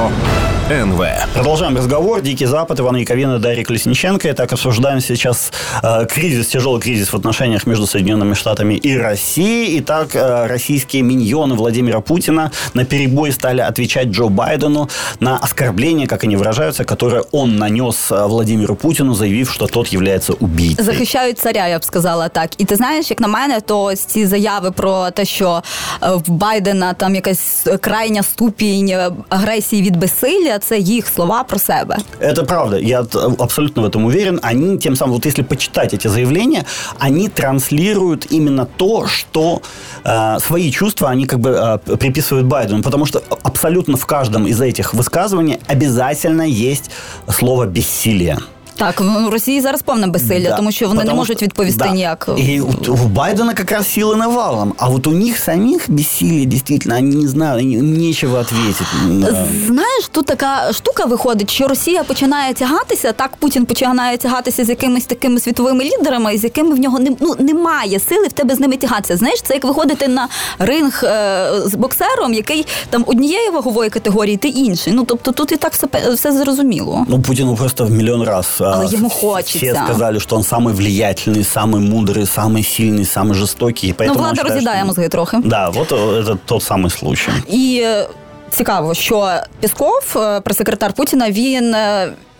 НВ. 0.71 1.05
Продолжаем 1.33 1.77
разговор. 1.77 2.21
Дикий 2.21 2.47
Запад, 2.47 2.79
Иван 2.79 2.97
Яковина, 2.97 3.39
Дарья 3.39 3.63
Колесниченко. 3.63 4.27
И 4.27 4.33
так 4.33 4.53
обсуждаем 4.53 5.01
сейчас 5.01 5.51
э, 5.83 6.05
кризис, 6.05 6.47
тяжелый 6.47 6.79
кризис 6.81 7.13
в 7.13 7.15
отношениях 7.15 7.67
между 7.67 7.85
Соединенными 7.85 8.33
Штатами 8.33 8.73
и 8.73 8.97
Россией. 8.97 9.77
И 9.77 9.81
так 9.81 10.15
э, 10.15 10.47
российские 10.47 11.03
миньоны 11.03 11.55
Владимира 11.55 12.01
Путина 12.01 12.51
на 12.73 12.83
перебой 12.83 13.31
стали 13.31 13.61
отвечать 13.61 14.07
Джо 14.07 14.27
Байдену 14.29 14.89
на 15.19 15.37
оскорбления, 15.37 16.07
как 16.07 16.23
они 16.23 16.35
выражаются, 16.35 16.83
которые 16.83 17.23
он 17.31 17.57
нанес 17.57 18.11
э, 18.11 18.25
Владимиру 18.25 18.75
Путину, 18.75 19.13
заявив, 19.13 19.53
что 19.53 19.67
тот 19.67 19.87
является 19.93 20.33
убийцей. 20.33 20.85
захищають 20.85 21.39
царя, 21.39 21.67
я 21.67 21.79
б 21.79 21.83
сказала 21.83 22.29
так. 22.29 22.49
І 22.57 22.65
ти 22.65 22.75
знаєш, 22.75 23.09
як 23.09 23.19
на 23.19 23.27
мене, 23.27 23.61
то 23.61 23.83
ось 23.83 24.05
ці 24.05 24.25
заяви 24.25 24.71
про 24.71 25.11
те, 25.11 25.25
що 25.25 25.63
е, 26.03 26.09
в 26.11 26.29
Байдена 26.29 26.93
там 26.93 27.15
якась 27.15 27.67
крайня 27.81 28.23
ступінь 28.23 28.95
е, 29.09 29.11
агресії 29.29 29.81
від 29.81 29.97
безсилля, 29.97 30.59
це 30.59 30.77
їх 30.79 31.07
слова 31.07 31.43
про 31.43 31.59
себе. 31.59 31.97
Это 32.21 32.45
правда, 32.45 32.79
я 32.79 33.03
т- 33.03 33.19
абсолютно 33.39 33.81
в 33.83 33.85
этом 33.85 34.05
уверен. 34.05 34.39
Они, 34.43 34.77
тем 34.77 34.95
самым, 34.95 35.11
вот 35.11 35.25
если 35.25 35.43
почитать 35.43 35.93
эти 35.93 36.07
заявления, 36.09 36.63
они 36.99 37.29
транслируют 37.29 38.27
именно 38.31 38.65
то, 38.77 39.07
что 39.07 39.61
э, 40.05 40.39
свои 40.39 40.71
чувства 40.71 41.09
они 41.09 41.25
как 41.25 41.39
бы 41.39 41.49
э, 41.89 41.97
приписывают 41.97 42.47
Байдену. 42.47 42.83
Потому 42.83 43.05
что 43.05 43.21
абсолютно 43.43 43.97
в 43.97 44.05
каждом 44.05 44.47
из 44.47 44.61
этих 44.61 44.93
высказываний 44.93 45.57
обязательно 45.67 46.43
есть 46.43 46.91
слово 47.29 47.65
«бессилие». 47.65 48.37
Так, 48.80 49.00
в 49.00 49.28
Росії 49.28 49.60
зараз 49.60 49.82
повне 49.82 50.06
безсилля, 50.06 50.48
Да, 50.48 50.56
тому 50.56 50.72
що 50.72 50.88
вони 50.88 51.04
не 51.04 51.14
можуть 51.14 51.42
відповісти 51.42 51.78
да. 51.84 51.90
ніяк. 51.90 52.28
И 52.38 52.60
у, 52.60 52.92
у 52.92 53.08
Байдена 53.08 53.54
как 53.54 53.72
раз 53.72 53.98
силы 53.98 54.16
навалом. 54.16 54.74
А 54.78 54.88
вот 54.88 55.06
у 55.06 55.10
них 55.10 55.38
самих 55.38 55.90
бессилие, 55.90 56.46
действительно, 56.46 56.96
они 56.96 57.16
не 57.16 57.28
знают, 57.28 57.62
им 57.62 57.98
нечего 57.98 58.38
ответить. 58.38 58.86
Да. 59.08 59.46
Знаєш, 59.66 60.08
тут 60.10 60.26
така 60.26 60.72
штука 60.72 61.04
виходить, 61.04 61.50
що 61.50 61.68
Росія 61.68 62.04
починає 62.04 62.54
тягатися. 62.54 63.12
Так 63.12 63.30
Путін 63.38 63.64
починає 63.66 64.16
тягатися 64.16 64.64
з 64.64 64.68
якимись 64.68 65.04
такими 65.04 65.40
світовими 65.40 65.84
лідерами, 65.84 66.38
з 66.38 66.44
якими 66.44 66.74
в 66.74 66.78
нього 66.78 66.98
не, 66.98 67.10
ну, 67.20 67.34
немає 67.38 68.00
сили 68.00 68.26
в 68.26 68.32
тебе 68.32 68.54
з 68.54 68.60
ними 68.60 68.76
тягатися. 68.76 69.16
Знаєш, 69.16 69.42
це 69.42 69.54
як 69.54 69.64
виходити 69.64 70.08
на 70.08 70.28
ринг 70.58 71.00
е, 71.04 71.50
з 71.64 71.74
боксером, 71.74 72.34
який 72.34 72.66
там 72.90 73.04
однієї 73.06 73.50
вагової 73.50 73.90
категорії, 73.90 74.36
ти 74.36 74.48
інший. 74.48 74.92
Ну 74.92 75.04
тобто 75.04 75.32
тут 75.32 75.52
і 75.52 75.56
так 75.56 75.72
все, 75.72 75.86
все 76.14 76.32
зрозуміло. 76.32 77.06
Ну, 77.08 77.22
Путину 77.22 77.56
просто 77.56 77.84
в 77.84 77.90
миллион 77.90 78.22
раз 78.22 78.62
а, 78.69 78.69
Але 78.69 78.85
ему 78.85 79.09
все 79.09 79.19
хочется. 79.19 79.83
сказали, 79.85 80.19
что 80.19 80.35
он 80.35 80.41
самый 80.43 80.73
влиятельный, 80.73 81.43
самый 81.43 81.79
мудрый, 81.81 82.25
самый 82.25 82.63
сильный, 82.63 83.05
самый 83.05 83.33
жестокий. 83.33 83.89
и 83.89 83.93
Поэтому 83.93 84.05
ну, 84.07 84.11
он 84.13 84.17
влада 84.17 84.35
считает, 84.35 84.53
роз'їдає 84.53 84.77
что- 84.79 84.87
мозги 84.87 85.09
трохи. 85.09 85.37
Да, 85.43 85.69
вот 85.69 85.91
э, 85.91 86.23
это 86.23 86.37
тот 86.45 86.61
самый 86.63 86.89
случай. 86.89 87.33
І 87.49 87.81
е, 87.83 88.07
цікаво, 88.51 88.93
що 88.93 89.29
Пісков, 89.59 90.01
е, 90.15 90.41
прес-секретар 90.41 90.93
Путіна, 90.93 91.31
він. 91.31 91.75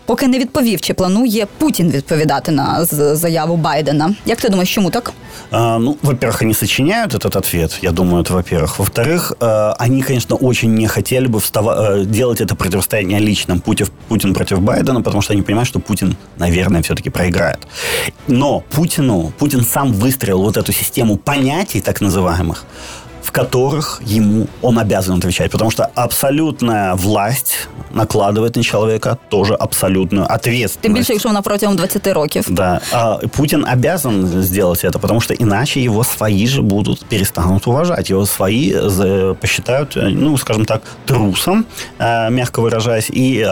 поки 0.06 0.28
не 0.28 0.38
відповів, 0.38 0.80
чи 0.80 0.94
планує 0.94 1.46
Путін 1.58 1.90
відповідати 1.90 2.52
на 2.52 2.84
з- 2.84 3.16
заяву 3.16 3.56
Байдена. 3.56 4.14
Як 4.26 4.40
ти 4.40 4.48
думаєш, 4.48 4.74
чому 4.74 4.90
так? 4.90 5.12
А, 5.50 5.78
Ну, 5.78 5.96
во-первых, 6.02 6.42
они 6.42 6.54
сочиняют 6.54 7.14
этот 7.14 7.38
ответ, 7.38 7.78
я 7.82 7.90
думаю, 7.90 8.22
это 8.24 8.32
во-первых. 8.32 8.78
Во-вторых, 8.78 9.32
э, 9.40 9.74
они, 9.78 10.02
конечно, 10.02 10.36
очень 10.36 10.74
не 10.74 10.88
хотели 10.88 11.26
бы 11.28 11.38
встава- 11.38 11.80
э, 11.80 12.04
делать 12.06 12.40
это 12.40 12.54
противостояние 12.54 13.20
личным 13.20 13.60
Путин, 13.60 13.86
Путин 14.08 14.34
против 14.34 14.58
Байдена, 14.60 15.02
потому 15.02 15.22
что 15.22 15.32
они 15.34 15.42
понимают, 15.42 15.68
что 15.68 15.80
Путин, 15.80 16.16
наверное, 16.38 16.80
все-таки 16.82 17.10
проиграет. 17.10 17.58
Но 18.28 18.62
Путину, 18.70 19.32
Путин 19.38 19.64
сам 19.64 19.92
выстроил 19.92 20.38
вот 20.42 20.56
эту 20.56 20.72
систему 20.72 21.16
понятий, 21.16 21.80
так 21.80 22.02
называемых, 22.02 22.64
в 23.31 23.33
которых 23.33 24.01
ему 24.05 24.47
он 24.61 24.77
обязан 24.77 25.17
отвечать. 25.17 25.51
Потому 25.51 25.71
что 25.71 25.89
абсолютная 25.95 26.95
власть 26.95 27.67
накладывает 27.93 28.55
на 28.57 28.63
человека 28.63 29.17
тоже 29.29 29.53
абсолютную 29.55 30.25
ответственность. 30.25 30.81
Тим 30.81 30.93
більше, 30.93 31.13
якщо 31.13 31.29
вона 31.29 31.41
протягом 31.41 31.75
20 31.75 32.07
років. 32.07 32.45
Да, 32.49 32.79
а 32.93 33.17
Путин 33.37 33.65
обязан 33.73 34.43
сделать 34.43 34.85
это, 34.85 34.99
потому 34.99 35.21
что 35.21 35.33
иначе 35.33 35.79
его 35.81 36.03
свои 36.03 36.47
же 36.47 36.61
будут 36.61 37.05
перестанут 37.05 37.67
уважать. 37.67 38.09
Его 38.11 38.25
свои 38.25 38.73
за- 38.89 39.33
посчитают, 39.41 39.97
э, 39.97 40.09
ну, 40.15 40.37
скажем 40.37 40.65
так, 40.65 40.81
трусом, 41.05 41.65
э, 41.99 42.29
мягко 42.31 42.61
выражаясь, 42.61 43.09
и 43.09 43.47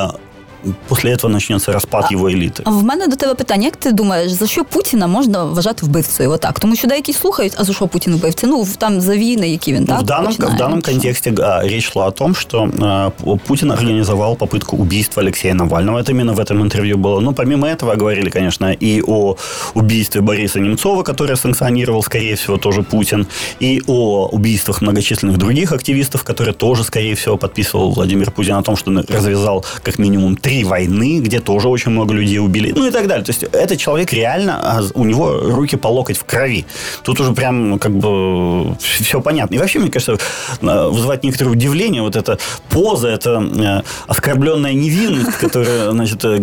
э, 0.64 0.68
после 0.88 1.12
этого 1.12 1.30
начнется 1.30 1.72
распад 1.72 2.10
его 2.12 2.30
элиты. 2.30 2.62
А 2.64 2.70
в 2.70 2.82
мене 2.84 3.06
до 3.06 3.16
тебе 3.16 3.34
питання: 3.34 3.64
як 3.64 3.76
ти 3.76 3.92
думаєш, 3.92 4.32
за 4.32 4.46
що 4.46 4.64
Путіна 4.64 5.06
можна 5.06 5.44
вважати 5.44 5.86
вбивцею? 5.86 6.30
Отак, 6.30 6.60
тому 6.60 6.76
що 6.76 6.88
деякі 6.88 7.12
слухають, 7.12 7.52
а 7.56 7.64
за 7.64 7.72
що 7.72 7.86
Путін 7.88 8.14
вбивця? 8.14 8.46
Ну 8.46 8.62
в- 8.62 8.76
там 8.76 9.00
за 9.00 9.16
війни, 9.16 9.48
які 9.48 9.72
він 9.72 9.80
Ну, 9.80 9.86
так 9.86 10.00
в, 10.00 10.04
данном, 10.04 10.26
починає, 10.26 10.54
в 10.54 10.58
данном 10.58 10.82
що? 10.82 10.90
контексте 10.92 11.34
а, 11.42 11.60
речь 11.62 11.92
шла 11.92 12.06
о 12.06 12.10
том, 12.10 12.34
что 12.34 12.68
а, 12.82 13.10
П- 13.10 13.38
Путин 13.46 13.70
организовал 13.70 14.34
попытку 14.34 14.76
убийства 14.76 15.22
Алексея 15.22 15.54
Навального. 15.54 15.98
Это 15.98 16.10
именно 16.10 16.32
в 16.32 16.38
этом 16.40 16.62
интервью 16.62 16.96
было. 16.96 17.20
Ну, 17.20 17.32
помимо 17.32 17.66
этого, 17.68 17.94
говорили, 17.96 18.30
конечно, 18.30 18.72
и 18.82 19.02
о 19.06 19.36
убийстве 19.74 20.20
Бориса 20.20 20.60
Немцова, 20.60 21.02
которое 21.02 21.36
санкционировал, 21.36 22.02
скорее 22.02 22.34
всего, 22.34 22.56
тоже 22.56 22.82
Путин, 22.82 23.26
и 23.62 23.82
о 23.86 24.28
убийствах 24.32 24.82
многочисленных 24.82 25.36
других 25.36 25.72
активистов, 25.72 26.24
которые 26.24 26.54
тоже, 26.54 26.84
скорее 26.84 27.14
всего, 27.14 27.36
подписывал 27.36 27.90
Владимир 27.92 28.30
Путин 28.30 28.54
о 28.54 28.62
том, 28.62 28.76
что 28.76 28.90
он 28.90 29.04
развязал 29.08 29.64
как 29.82 29.98
минимум 29.98 30.36
три 30.36 30.47
войны, 30.63 31.19
где 31.19 31.39
тоже 31.39 31.67
очень 31.67 31.91
много 31.91 32.13
людей 32.13 32.39
убили, 32.39 32.73
ну 32.75 32.87
и 32.87 32.91
так 32.91 33.07
далее. 33.07 33.25
То 33.25 33.31
есть 33.31 33.43
этот 33.43 33.77
человек 33.77 34.13
реально, 34.13 34.59
а, 34.61 34.81
у 34.93 35.03
него 35.05 35.39
руки 35.39 35.77
по 35.77 35.87
локоть 35.87 36.17
в 36.17 36.25
крови. 36.25 36.65
Тут 37.03 37.19
уже 37.19 37.33
прям 37.33 37.79
как 37.79 37.91
бы 37.91 38.75
все 38.79 39.21
понятно. 39.21 39.55
И 39.55 39.57
вообще, 39.57 39.79
мне 39.79 39.91
кажется, 39.91 40.17
вызывает 40.61 41.23
некоторое 41.23 41.51
удивление 41.51 42.01
вот 42.01 42.15
эта 42.15 42.37
поза, 42.69 43.07
это 43.07 43.41
э, 43.41 43.81
оскорбленная 44.07 44.73
невинность, 44.73 45.37
которая, 45.37 45.91
значит, 45.91 46.23
э, 46.25 46.39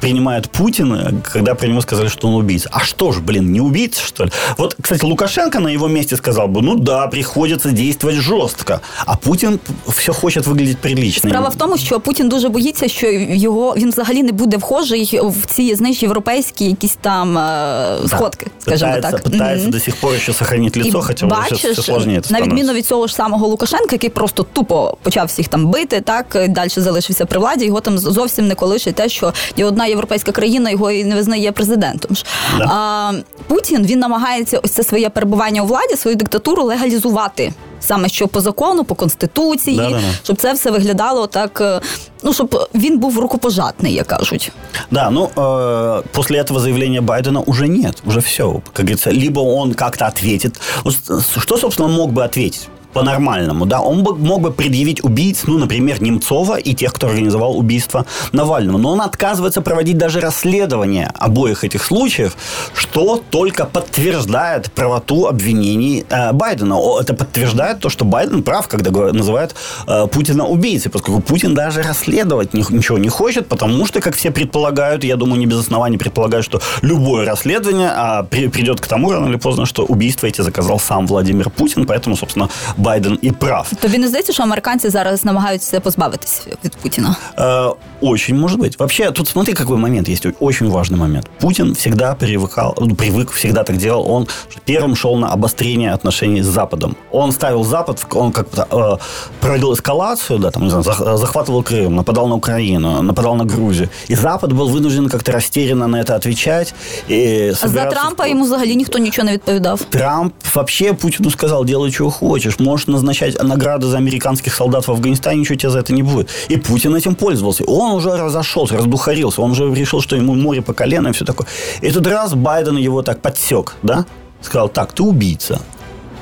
принимает 0.00 0.50
Путин, 0.50 1.22
когда 1.22 1.54
про 1.54 1.66
него 1.66 1.80
сказали, 1.80 2.08
что 2.08 2.28
он 2.28 2.34
убийца. 2.34 2.68
А 2.72 2.80
что 2.80 3.12
ж, 3.12 3.20
блин, 3.20 3.52
не 3.52 3.60
убийца, 3.60 4.02
что 4.02 4.24
ли? 4.24 4.30
Вот, 4.58 4.76
кстати, 4.80 5.04
Лукашенко 5.04 5.60
на 5.60 5.68
его 5.68 5.88
месте 5.88 6.16
сказал 6.16 6.48
бы, 6.48 6.62
ну 6.62 6.74
да, 6.76 7.06
приходится 7.06 7.70
действовать 7.70 8.16
жестко. 8.16 8.80
А 9.06 9.16
Путин 9.16 9.60
все 9.88 10.12
хочет 10.12 10.46
выглядеть 10.46 10.78
прилично. 10.78 11.28
Справа 11.28 11.48
в 11.48 11.56
тому, 11.56 11.78
що 11.78 12.00
Путін 12.00 12.28
дуже 12.28 12.48
боїться, 12.48 12.88
що 12.88 13.06
його 13.43 13.73
він 13.77 13.89
взагалі 13.89 14.23
не 14.23 14.31
буде 14.31 14.57
вхожий 14.57 15.19
в 15.23 15.45
ці 15.45 15.75
знаєш, 15.75 16.03
європейські 16.03 16.65
якісь 16.65 16.97
там 17.01 17.37
е, 17.37 17.97
сходки, 18.07 18.47
скажімо 18.59 18.91
пытается, 18.91 19.01
так. 19.11 19.23
Пытается 19.23 19.61
Мгм. 19.61 19.71
до 19.71 19.79
сих 19.79 19.95
пор 19.95 20.13
еще 20.13 20.33
сохранить 20.33 20.77
лицо, 20.77 20.97
І 20.97 21.01
хотя 21.01 21.25
уже 21.25 21.35
бачиш, 21.35 21.57
все 21.59 21.81
сложнее 21.81 22.19
это 22.19 22.31
на 22.31 22.37
відміну 22.37 22.55
становится. 22.57 22.73
від 22.73 22.85
цього 22.85 23.07
ж 23.07 23.15
самого 23.15 23.47
Лукашенка, 23.47 23.87
який 23.91 24.09
просто 24.09 24.43
тупо 24.53 24.97
почав 25.01 25.27
всіх 25.27 25.47
там 25.47 25.67
бити, 25.67 26.01
так 26.01 26.45
далі 26.49 26.69
залишився 26.75 27.25
при 27.25 27.39
владі. 27.39 27.65
Його 27.65 27.81
там 27.81 27.97
зовсім 27.97 28.47
не 28.47 28.55
колишить 28.55 28.95
те, 28.95 29.09
що 29.09 29.33
ні 29.57 29.63
одна 29.63 29.85
європейська 29.85 30.31
країна 30.31 30.69
його 30.69 30.91
і 30.91 31.03
не 31.03 31.15
визнає 31.15 31.51
президентом. 31.51 32.15
ж. 32.15 32.25
Да. 32.57 32.65
А, 32.65 33.13
Путін 33.47 33.85
він 33.85 33.99
намагається 33.99 34.59
ось 34.63 34.71
це 34.71 34.83
своє 34.83 35.09
перебування 35.09 35.61
у 35.61 35.65
владі, 35.65 35.95
свою 35.95 36.17
диктатуру 36.17 36.63
легалізувати. 36.63 37.53
Саме 37.83 38.09
що 38.09 38.27
по 38.27 38.41
закону, 38.41 38.83
по 38.83 38.95
конституції, 38.95 39.77
Да-да-да. 39.77 40.01
щоб 40.23 40.37
це 40.37 40.53
все 40.53 40.71
виглядало 40.71 41.27
так. 41.27 41.61
е, 41.61 41.81
Ну 42.23 42.33
щоб 42.33 42.69
він 42.75 42.99
був 42.99 43.19
рукопожатний, 43.19 43.93
як 43.93 44.07
кажуть. 44.07 44.51
Да, 44.91 45.09
ну, 45.09 45.29
э, 45.35 46.03
после 46.11 46.41
этого 46.41 46.59
заявления 46.59 47.01
Байдена 47.01 47.39
уже 47.39 47.67
нет, 47.67 48.03
уже 48.07 48.19
все. 48.19 48.43
Как 48.73 48.85
говорится, 48.85 49.11
либо 49.11 49.39
он 49.39 49.73
как-то 49.73 50.05
ответит. 50.05 50.59
Вот 50.83 50.95
с- 50.95 51.39
что, 51.41 51.57
собственно, 51.57 51.89
он 51.89 51.95
мог 51.95 52.09
бы 52.11 52.21
ответить? 52.23 52.67
По-нормальному, 52.94 53.66
да, 53.66 53.80
он 53.80 54.02
бы 54.04 54.14
мог 54.16 54.40
бы 54.40 54.52
предъявить 54.52 55.02
убийц, 55.04 55.42
ну, 55.46 55.58
например, 55.58 56.00
Немцова 56.00 56.56
и 56.58 56.74
тех, 56.74 56.92
кто 56.92 57.08
организовал 57.08 57.58
убийство 57.58 58.06
Навального. 58.32 58.78
Но 58.78 58.92
он 58.92 59.00
отказывается 59.00 59.60
проводить 59.62 59.98
даже 59.98 60.20
расследование 60.20 61.10
обоих 61.18 61.64
этих 61.64 61.84
случаев, 61.84 62.36
что 62.74 63.20
только 63.30 63.64
подтверждает 63.66 64.70
правоту 64.72 65.26
обвинений 65.26 66.04
э, 66.08 66.32
Байдена. 66.32 66.76
Это 67.00 67.14
подтверждает 67.14 67.80
то, 67.80 67.88
что 67.88 68.04
Байден 68.04 68.42
прав, 68.42 68.68
когда 68.68 68.90
называет 69.12 69.54
э, 69.88 70.06
Путина 70.06 70.46
убийцей, 70.46 70.90
поскольку 70.90 71.20
Путин 71.20 71.54
даже 71.54 71.82
расследовать 71.82 72.54
ни- 72.54 72.72
ничего 72.72 72.98
не 72.98 73.08
хочет, 73.08 73.48
потому 73.48 73.86
что, 73.86 74.00
как 74.00 74.14
все 74.14 74.30
предполагают, 74.30 75.02
я 75.04 75.16
думаю, 75.16 75.40
не 75.40 75.46
без 75.46 75.58
оснований 75.58 75.98
предполагают, 75.98 76.44
что 76.46 76.60
любое 76.82 77.26
расследование 77.26 77.90
а, 77.92 78.22
при- 78.22 78.48
придет 78.48 78.80
к 78.80 78.86
тому 78.86 79.10
рано 79.10 79.26
или 79.28 79.36
поздно, 79.36 79.66
что 79.66 79.84
убийство 79.84 80.26
эти 80.26 80.42
заказал 80.42 80.78
сам 80.78 81.06
Владимир 81.06 81.50
Путин, 81.50 81.86
поэтому, 81.86 82.16
собственно, 82.16 82.48
Байден 82.83 83.19
и 83.23 83.31
прав. 83.31 83.71
Тобі 83.81 83.97
не 83.97 84.07
здається, 84.07 84.33
що 84.33 84.43
американці 84.43 84.89
зараз 84.89 85.25
намагаються 85.25 85.79
позбавитися 85.79 86.41
від 86.65 86.75
Путіна? 86.75 87.15
Э, 87.37 87.75
Очень 88.01 88.39
может 88.39 88.59
быть. 88.59 88.77
Вообще, 88.79 89.11
тут 89.11 89.27
смотри, 89.27 89.53
какой 89.53 89.77
момент 89.77 90.09
есть. 90.09 90.25
Очень 90.39 90.69
важный 90.69 90.95
момент. 90.95 91.27
Путин 91.41 91.73
всегда 91.73 92.15
привыкал, 92.21 92.73
ну, 92.81 92.93
привык, 92.95 93.31
всегда 93.31 93.63
так 93.63 93.77
делал. 93.77 94.11
Он 94.11 94.27
первым 94.67 94.95
шел 94.95 95.15
на 95.17 95.27
обострение 95.33 95.93
отношений 95.93 96.41
с 96.43 96.45
Западом. 96.47 96.95
Он 97.11 97.31
ставил 97.31 97.63
Запад, 97.65 97.99
в- 97.99 98.17
он 98.17 98.31
как-то 98.31 98.67
э, 98.71 98.97
проводил 99.39 99.73
эскалацию, 99.73 100.39
да, 100.39 100.51
там, 100.51 100.63
не 100.63 100.69
знаю, 100.69 100.83
зах- 100.83 101.17
захватывал 101.17 101.63
Крым, 101.63 101.89
нападал 101.95 102.27
на 102.27 102.35
Украину, 102.35 103.01
нападал 103.01 103.35
на 103.35 103.43
Грузию. 103.45 103.89
И 104.11 104.15
Запад 104.15 104.51
был 104.53 104.69
вынужден 104.69 105.09
как-то 105.09 105.31
растерянно 105.31 105.87
на 105.87 105.97
это 106.01 106.15
отвечать. 106.15 106.73
И 107.09 107.49
А 107.49 107.53
за 107.53 107.57
собираться 107.57 107.99
Трампа 107.99 108.23
в- 108.25 108.29
йому 108.29 108.43
взагалі 108.45 108.75
ніхто 108.75 108.97
нічого 108.99 109.25
не 109.25 109.31
відповідав. 109.33 109.81
Трамп 109.89 110.33
вообще 110.55 110.93
Путину 110.93 111.31
сказал, 111.31 111.65
делай, 111.65 111.91
чего 111.91 112.11
хочешь. 112.11 112.59
Можешь 112.74 112.88
назначать 112.88 113.40
награды 113.40 113.86
за 113.86 113.98
американских 113.98 114.52
солдат 114.52 114.88
в 114.88 114.90
Афганистане, 114.90 115.38
ничего 115.38 115.54
тебе 115.54 115.70
за 115.70 115.78
это 115.78 115.92
не 115.92 116.02
будет. 116.02 116.28
И 116.48 116.56
Путин 116.56 116.96
этим 116.96 117.14
пользовался. 117.14 117.62
Он 117.62 117.92
уже 117.92 118.16
разошелся, 118.16 118.76
раздухарился. 118.76 119.42
Он 119.42 119.52
уже 119.52 119.72
решил, 119.72 120.00
что 120.00 120.16
ему 120.16 120.34
море 120.34 120.60
по 120.60 120.72
колено 120.72 121.06
и 121.06 121.12
все 121.12 121.24
такое. 121.24 121.46
И 121.82 121.90
тут 121.92 122.04
раз 122.08 122.34
Байден 122.34 122.76
его 122.76 123.02
так 123.02 123.22
подсек, 123.22 123.76
да? 123.84 124.06
Сказал, 124.40 124.68
так, 124.68 124.92
ты 124.92 125.04
убийца. 125.04 125.60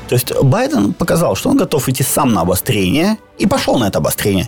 То 0.09 0.15
есть 0.15 0.35
Байден 0.43 0.93
показал, 0.93 1.37
что 1.37 1.49
он 1.49 1.57
готов 1.57 1.89
идти 1.89 2.03
сам 2.03 2.35
на 2.35 2.43
обострение 2.43 3.17
и 3.39 3.47
пошел 3.47 3.79
на 3.79 3.89
это 3.89 3.97
обострение. 3.97 4.47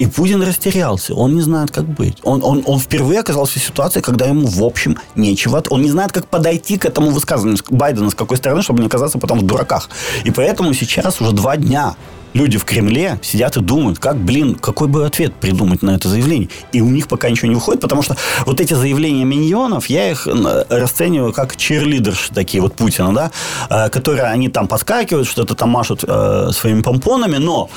И 0.00 0.06
Путин 0.06 0.42
растерялся, 0.42 1.14
он 1.14 1.34
не 1.34 1.42
знает, 1.42 1.70
как 1.70 1.84
быть. 1.84 2.16
Он, 2.22 2.42
он, 2.42 2.62
он 2.64 2.78
впервые 2.78 3.20
оказался 3.20 3.58
в 3.58 3.62
ситуации, 3.62 4.00
когда 4.00 4.24
ему, 4.24 4.46
в 4.46 4.64
общем, 4.64 4.96
нечего. 5.14 5.62
Он 5.68 5.82
не 5.82 5.90
знает, 5.90 6.10
как 6.10 6.26
подойти 6.26 6.78
к 6.78 6.86
этому 6.86 7.10
высказыванию 7.10 7.62
Байдена, 7.68 8.08
с 8.08 8.14
какой 8.14 8.38
стороны, 8.38 8.62
чтобы 8.62 8.80
не 8.80 8.86
оказаться 8.86 9.18
потом 9.18 9.40
в 9.40 9.42
дураках. 9.42 9.90
И 10.24 10.30
поэтому 10.30 10.72
сейчас 10.72 11.20
уже 11.20 11.32
два 11.32 11.58
дня 11.58 11.96
люди 12.32 12.56
в 12.56 12.64
Кремле 12.64 13.18
сидят 13.22 13.58
и 13.58 13.60
думают, 13.60 13.98
как, 13.98 14.16
блин, 14.16 14.54
какой 14.54 14.88
бы 14.88 15.04
ответ 15.04 15.34
придумать 15.34 15.82
на 15.82 15.90
это 15.90 16.08
заявление. 16.08 16.48
И 16.72 16.80
у 16.80 16.88
них 16.88 17.06
пока 17.06 17.28
ничего 17.28 17.48
не 17.48 17.54
выходит, 17.54 17.82
потому 17.82 18.00
что 18.00 18.16
вот 18.46 18.58
эти 18.58 18.72
заявления 18.72 19.24
миньонов, 19.24 19.90
я 19.90 20.10
их 20.10 20.26
расцениваю 20.26 21.34
как 21.34 21.56
чирлидерши 21.56 22.32
такие 22.32 22.62
вот 22.62 22.74
Путина, 22.74 23.12
да, 23.12 23.30
э, 23.68 23.90
которые 23.90 24.28
они 24.28 24.48
там 24.48 24.66
подскакивают, 24.66 25.28
что-то 25.28 25.54
там 25.54 25.68
машут 25.68 26.04
э, 26.08 26.52
своими 26.52 26.80
помпонами, 26.80 27.36
но 27.36 27.68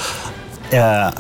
э, 0.72 1.12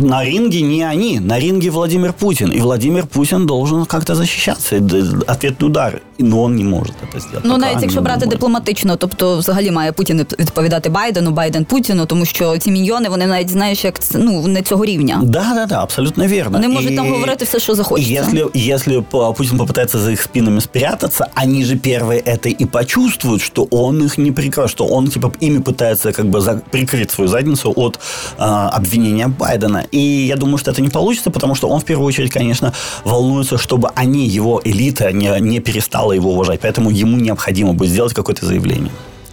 на 0.00 0.24
ринге 0.24 0.62
не 0.62 0.84
они, 0.92 1.20
на 1.20 1.40
ринге 1.40 1.70
Владимир 1.70 2.12
Путин. 2.12 2.52
И 2.52 2.60
Владимир 2.60 3.06
Путин 3.06 3.46
должен 3.46 3.84
как-то 3.84 4.14
защищаться. 4.14 4.76
И 4.76 4.80
д- 4.80 4.96
Ответный 5.26 5.66
удар. 5.66 6.00
Но 6.18 6.42
он 6.42 6.54
не 6.56 6.64
может 6.64 6.94
это 7.02 7.20
сделать. 7.20 7.44
Ну, 7.44 7.54
Пока 7.54 7.66
навіть 7.66 7.82
якщо 7.82 8.00
не 8.00 8.04
брати 8.04 8.18
может. 8.18 8.30
дипломатично, 8.30 8.96
тобто 8.96 9.36
взагалі 9.38 9.70
має 9.70 9.92
Путін 9.92 10.26
відповідати 10.38 10.88
Байдену, 10.88 11.30
Байден 11.30 11.64
Путіну, 11.64 12.06
тому 12.06 12.24
що 12.24 12.58
ці 12.58 12.70
міньйони, 12.70 13.08
вони 13.08 13.26
навіть 13.26 13.50
знаєш, 13.50 13.84
як 13.84 13.98
це, 13.98 14.18
ну 14.18 14.46
не 14.46 14.62
цього 14.62 14.84
рівня. 14.84 15.20
Да, 15.24 15.52
да, 15.54 15.66
да, 15.66 15.82
абсолютно 15.82 16.26
верно. 16.28 16.50
Вони 16.58 16.68
можуть 16.68 16.92
И- 16.92 16.96
там 16.96 17.12
говорити 17.12 17.44
все, 17.44 17.60
що 17.60 17.72
И 17.72 17.76
захочеться. 17.76 18.12
Если, 18.22 18.46
если 18.72 19.02
по- 19.10 19.32
Путин 19.32 19.58
попытается 19.58 19.98
за 19.98 20.12
их 20.12 20.22
спинами 20.22 20.60
спрятаться, 20.60 21.26
они 21.44 21.64
же 21.64 21.74
первые 21.74 22.22
это 22.32 22.62
и 22.62 22.66
почувствуют, 22.66 23.42
что 23.42 23.66
он 23.70 24.02
их 24.02 24.18
не 24.18 24.32
прикроет, 24.32 24.70
что 24.70 24.86
он 24.90 25.08
типа 25.08 25.32
ими 25.42 25.58
пытается 25.58 26.12
как 26.12 26.26
бы 26.26 26.40
за- 26.40 26.60
прикрыть 26.72 27.10
свою 27.10 27.28
задницу 27.30 27.72
от 27.76 27.98
а, 28.38 28.68
обвинения 28.78 29.28
Байдена. 29.38 29.65
И 29.91 29.97
я 29.97 30.35
думаю, 30.35 30.57
что 30.57 30.71
это 30.71 30.81
не 30.81 30.89
получится, 30.89 31.31
потому 31.31 31.55
что 31.55 31.67
он 31.67 31.79
в 31.79 31.85
первую 31.85 32.07
очередь, 32.07 32.31
конечно, 32.31 32.73
волнуется, 33.03 33.57
чтобы 33.57 33.89
они, 33.95 34.27
его 34.27 34.61
элита, 34.63 35.11
не, 35.11 35.39
не 35.39 35.59
перестала 35.59 36.11
его 36.11 36.31
уважать. 36.31 36.61
Поэтому 36.61 36.89
ему 36.89 37.17
необходимо 37.17 37.73
будет 37.73 37.91
сделать 37.91 38.13
какое-то 38.13 38.45
заявление. 38.45 38.91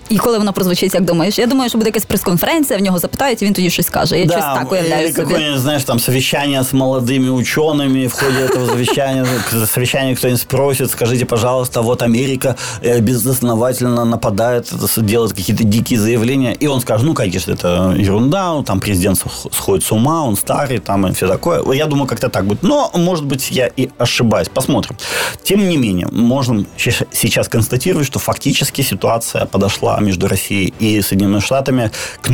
І 0.09 0.17
коли 0.17 0.37
воно 0.37 0.53
прозвучить, 0.53 0.93
як 0.93 1.03
думаєш? 1.05 1.39
Я 1.39 1.45
думаю, 1.47 1.69
що 1.69 1.77
буде 1.77 1.87
якась 1.89 2.05
прес-конференція, 2.05 2.79
в 2.79 2.81
нього 2.81 2.99
запитають, 2.99 3.41
і 3.41 3.45
він 3.45 3.53
тоді 3.53 3.69
щось 3.69 3.89
каже. 3.89 4.19
Я 4.19 4.25
щось 4.25 4.35
так 4.35 4.71
уявляю 4.71 5.03
или 5.03 5.13
собі. 5.13 5.27
какое-нибудь, 5.27 5.59
знаешь, 5.61 5.83
там 5.83 5.99
совещание 5.99 6.59
с 6.63 6.73
молодыми 6.73 7.29
учеными, 7.29 8.07
в 8.07 8.13
ходе 8.13 8.45
этого 8.45 8.67
совещания, 8.67 9.25
совещания 9.73 10.15
кто-нибудь 10.15 10.41
спросит, 10.41 10.91
скажите, 10.91 11.25
пожалуйста, 11.25 11.81
вот 11.81 12.01
Америка 12.01 12.55
э, 12.83 12.99
безосновательно 13.01 14.05
нападает, 14.05 14.73
это 14.73 15.01
делает 15.01 15.33
какие-то 15.33 15.63
дикие 15.63 15.99
заявления, 15.99 16.55
и 16.63 16.67
он 16.67 16.81
скажет, 16.81 17.05
ну, 17.05 17.13
конечно, 17.13 17.53
это 17.53 17.95
ерунда, 18.07 18.53
ну, 18.53 18.63
там 18.63 18.79
президент 18.79 19.17
сх- 19.17 19.49
сходит 19.51 19.83
с 19.85 19.91
ума, 19.91 20.23
он 20.25 20.35
старый, 20.35 20.79
там 20.79 21.05
и 21.07 21.11
все 21.11 21.27
такое. 21.27 21.61
Я 21.75 21.85
думаю, 21.85 22.07
как-то 22.07 22.29
так 22.29 22.45
будет. 22.45 22.63
Но, 22.63 22.91
может 22.95 23.25
быть, 23.25 23.51
я 23.51 23.69
и 23.77 23.89
ошибаюсь. 23.99 24.49
Посмотрим. 24.53 24.95
Тем 25.43 25.69
не 25.69 25.77
менее, 25.77 26.07
можем 26.11 26.65
ща- 26.77 27.05
сейчас 27.11 27.47
констатировать, 27.47 28.07
что 28.07 28.19
фактически 28.19 28.81
ситуация 28.83 29.45
подошла 29.45 29.92
между 30.00 30.28
Россией 30.28 30.74
и 30.78 31.02
Соединенными 31.02 31.40
Штатами 31.40 31.90
к 32.20 32.30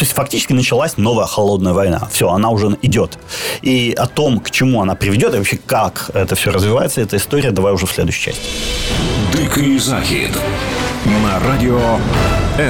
то 0.00 0.04
есть 0.04 0.14
фактически 0.14 0.54
началась 0.54 0.96
новая 0.96 1.26
холодная 1.26 1.74
война. 1.74 2.08
Все, 2.10 2.30
она 2.30 2.48
уже 2.48 2.74
идет. 2.80 3.18
И 3.60 3.92
о 3.98 4.06
том, 4.06 4.40
к 4.40 4.50
чему 4.50 4.80
она 4.80 4.94
приведет, 4.94 5.34
и 5.34 5.36
вообще 5.36 5.58
как 5.66 6.10
это 6.14 6.34
все 6.36 6.50
развивается, 6.50 7.02
эта 7.02 7.18
история, 7.18 7.50
давай 7.50 7.74
уже 7.74 7.84
в 7.84 7.92
следующей 7.92 8.30
части. 8.30 8.42
Дикий 9.36 9.78
захід 9.78 10.30
на 11.30 11.38
радіо 11.48 11.78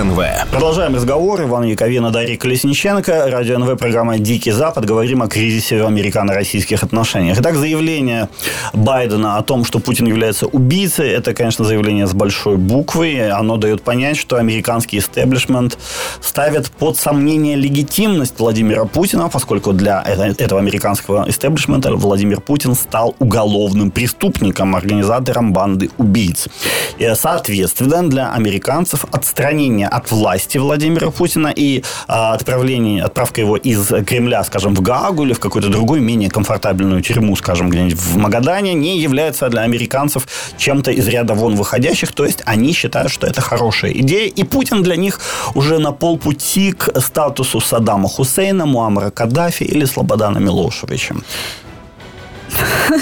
НВ. 0.05 0.25
Продолжаем 0.51 0.95
разговор. 0.95 1.43
Иван 1.43 1.69
Яковина, 1.69 2.11
Дарья 2.11 2.37
Колесниченко. 2.37 3.13
Радио 3.13 3.59
НВ, 3.59 3.77
программа 3.79 4.19
«Дикий 4.19 4.53
Запад». 4.53 4.85
Говорим 4.85 5.23
о 5.23 5.29
кризисе 5.29 5.83
в 5.83 5.87
американо-российских 5.87 6.85
отношениях. 6.85 7.39
Итак, 7.41 7.57
заявление 7.57 8.29
Байдена 8.73 9.37
о 9.39 9.43
том, 9.43 9.65
что 9.65 9.81
Путин 9.81 10.07
является 10.07 10.47
убийцей, 10.47 11.09
это, 11.09 11.35
конечно, 11.35 11.65
заявление 11.65 12.07
с 12.07 12.13
большой 12.13 12.57
буквы. 12.57 13.31
Оно 13.41 13.57
дает 13.57 13.83
понять, 13.83 14.17
что 14.17 14.37
американский 14.37 14.99
истеблишмент 14.99 15.79
ставит 16.21 16.71
под 16.71 16.97
сомнение 16.97 17.57
легитимность 17.57 18.39
Владимира 18.39 18.85
Путина, 18.85 19.29
поскольку 19.29 19.73
для 19.73 20.05
это- 20.07 20.45
этого 20.45 20.61
американского 20.61 21.25
истеблишмента 21.29 21.95
Владимир 21.95 22.41
Путин 22.41 22.75
стал 22.75 23.15
уголовным 23.19 23.91
преступником, 23.91 24.77
организатором 24.77 25.53
банды 25.53 25.91
убийц. 25.99 26.49
И, 26.99 27.15
соответственно, 27.15 28.09
для 28.11 28.33
американцев 28.51 29.05
отстранение 29.13 29.87
от 29.87 30.11
власти 30.11 30.59
Владимира 30.59 31.11
Путина 31.11 31.53
и 31.55 31.85
а, 32.09 32.35
отправление, 32.35 33.05
отправка 33.05 33.41
его 33.41 33.57
из 33.57 33.87
Кремля, 34.07 34.43
скажем, 34.45 34.75
в 34.75 34.81
Гаагу 34.81 35.25
или 35.25 35.33
в 35.33 35.39
какую-то 35.39 35.69
другую, 35.69 36.03
менее 36.03 36.29
комфортабельную 36.29 37.01
тюрьму, 37.01 37.37
скажем, 37.37 37.71
где-нибудь 37.71 37.97
в 37.97 38.17
Магадане, 38.17 38.75
не 38.75 38.99
является 38.99 39.49
для 39.49 39.63
американцев 39.63 40.27
чем-то 40.59 40.91
из 40.91 41.07
ряда 41.09 41.35
вон 41.35 41.55
выходящих. 41.55 42.13
То 42.13 42.25
есть 42.25 42.43
они 42.45 42.73
считают, 42.73 43.13
что 43.13 43.27
это 43.27 43.41
хорошая 43.41 43.93
идея. 43.93 44.29
И 44.29 44.45
Путин 44.45 44.83
для 44.83 44.97
них 44.97 45.21
уже 45.55 45.79
на 45.79 45.93
полпути 45.93 46.73
к 46.73 47.01
статусу 47.01 47.61
Саддама 47.61 48.09
Хусейна, 48.09 48.67
Муаммара 48.67 49.11
Каддафи 49.11 49.65
или 49.65 49.85
Слободана 49.85 50.39
Милошевича. 50.39 51.15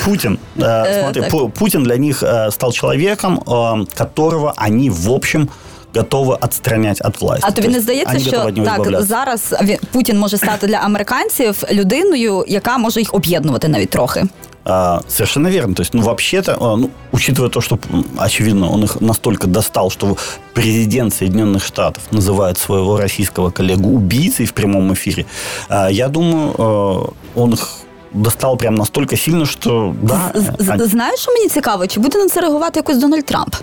Путин, 0.05 0.38
э, 0.58 1.01
смотри, 1.01 1.22
так. 1.22 1.32
Пу- 1.34 1.50
Путин 1.51 1.84
для 1.84 1.98
них 1.98 2.24
э, 2.24 2.51
стал 2.51 2.72
человеком, 2.72 3.39
э, 3.46 3.86
которого 3.98 4.53
они, 4.58 4.89
в 4.89 5.10
общем, 5.12 5.50
готовы 5.93 6.38
отстранять 6.41 7.01
от 7.01 7.22
власти. 7.22 7.46
А 7.48 7.51
тобі 7.51 7.67
То 7.67 7.72
не 7.72 7.77
есть 7.77 7.84
здається, 7.84 8.15
они 8.15 8.24
готовы 8.24 8.29
що 8.29 8.48
от 8.48 8.55
него 8.58 8.65
так 8.67 8.79
избавляться. 8.79 9.08
зараз 9.08 9.55
він- 9.63 9.77
Путін 9.91 10.17
може 10.20 10.38
стати 10.38 10.67
для 10.67 10.75
американців 10.77 11.63
людиною, 11.72 12.46
яка 12.48 12.77
може 12.77 13.00
їх 13.00 13.13
об'єднувати 13.13 13.67
навіть 13.67 13.89
трохи? 13.89 14.24
А, 14.65 15.00
совершенно 15.10 15.50
верно. 15.51 15.74
То 15.74 15.82
есть, 15.84 15.93
ну, 15.93 16.01
вообще-то, 16.01 16.51
а, 16.62 16.75
ну, 16.77 16.89
учитывая 17.12 17.50
то, 17.50 17.62
что, 17.62 17.77
м, 17.93 18.05
очевидно, 18.17 18.74
он 18.74 18.84
их 18.84 19.01
настолько 19.01 19.48
достал, 19.48 19.89
что 19.91 20.17
президент 20.53 21.13
Соединенных 21.13 21.65
Штатов 21.65 22.03
называет 22.12 22.58
своего 22.58 22.98
российского 22.98 23.51
коллегу 23.51 23.89
убийцей 23.89 24.46
в 24.46 24.51
прямом 24.51 24.93
эфире, 24.93 25.25
а, 25.70 25.89
я 25.91 26.08
думаю, 26.08 26.55
а, 26.58 27.39
он 27.41 27.53
их 27.53 27.67
достал 28.12 28.58
прям 28.58 28.75
настолько 28.75 29.17
сильно, 29.17 29.46
что 29.46 29.96
да. 30.01 30.32
З- 30.36 30.63
з- 30.65 30.70
они- 30.70 30.86
Знаєш, 30.86 31.20
що 31.20 31.32
мені 31.32 31.50
цікаво, 31.50 31.88
чи 31.88 32.00
буде 32.00 32.17
на 32.17 32.27
це 32.29 32.41
реагувати 32.41 32.79
якось 32.79 32.98
Дональд 32.98 33.25
Трамп? 33.25 33.55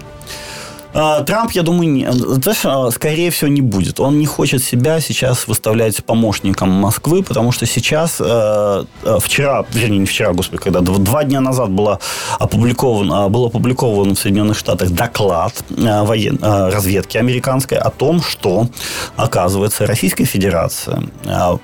А, 0.92 1.20
Трамп, 1.22 1.52
я 1.52 1.62
думаю, 1.62 1.90
не, 1.90 2.12
знаешь, 2.12 2.64
а, 2.64 2.90
скорее 2.90 3.28
всего, 3.28 3.52
не 3.52 3.62
будет. 3.62 4.00
Он 4.00 4.18
не 4.18 4.26
хочет 4.26 4.64
себя 4.64 5.00
сейчас 5.00 5.48
выставлять 5.48 6.02
помощником 6.02 6.84
Москвы, 6.86 7.22
потому 7.22 7.52
что 7.52 7.66
сейчас, 7.66 8.20
э, 8.20 8.84
э, 9.04 9.18
вчера, 9.20 9.64
вернее, 9.74 9.98
не 9.98 10.04
вчера, 10.06 10.32
господи, 10.32 10.62
когда, 10.64 10.80
дв- 10.80 10.98
два 10.98 11.24
дня 11.24 11.40
назад 11.40 11.68
было 11.70 11.98
опубликован, 12.40 13.12
а, 13.12 13.28
был 13.28 13.44
опубликован 13.46 14.10
в 14.14 14.18
Соединенных 14.18 14.54
Штатах 14.58 14.90
доклад 14.90 15.52
э, 15.78 16.02
воен, 16.04 16.38
э, 16.42 16.70
разведки 16.74 17.18
американской 17.18 17.78
о 17.78 17.90
том, 17.90 18.20
что, 18.22 18.66
оказывается, 19.16 19.86
Российская 19.86 20.24
Федерация 20.26 21.02
э, 21.26 21.56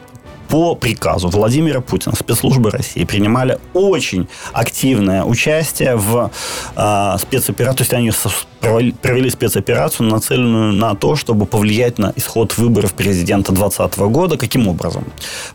по 0.52 0.76
приказу 0.76 1.30
Владимира 1.30 1.80
Путина 1.80 2.14
спецслужбы 2.14 2.72
России 2.72 3.06
принимали 3.06 3.58
очень 3.74 4.28
активное 4.52 5.24
участие 5.24 5.96
в 5.96 6.30
э, 6.76 7.18
спецоперации. 7.20 7.78
То 7.78 7.82
есть 7.84 7.94
они 7.94 8.12
провели, 8.61 8.93
провели 8.93 9.31
спецоперацию, 9.31 10.09
нацеленную 10.11 10.73
на 10.73 10.95
то, 10.95 11.15
чтобы 11.17 11.47
повлиять 11.47 11.99
на 11.99 12.13
исход 12.17 12.59
выборов 12.59 12.93
президента 12.93 13.53
2020 13.53 13.99
года. 13.99 14.37
Каким 14.37 14.69
образом? 14.69 15.05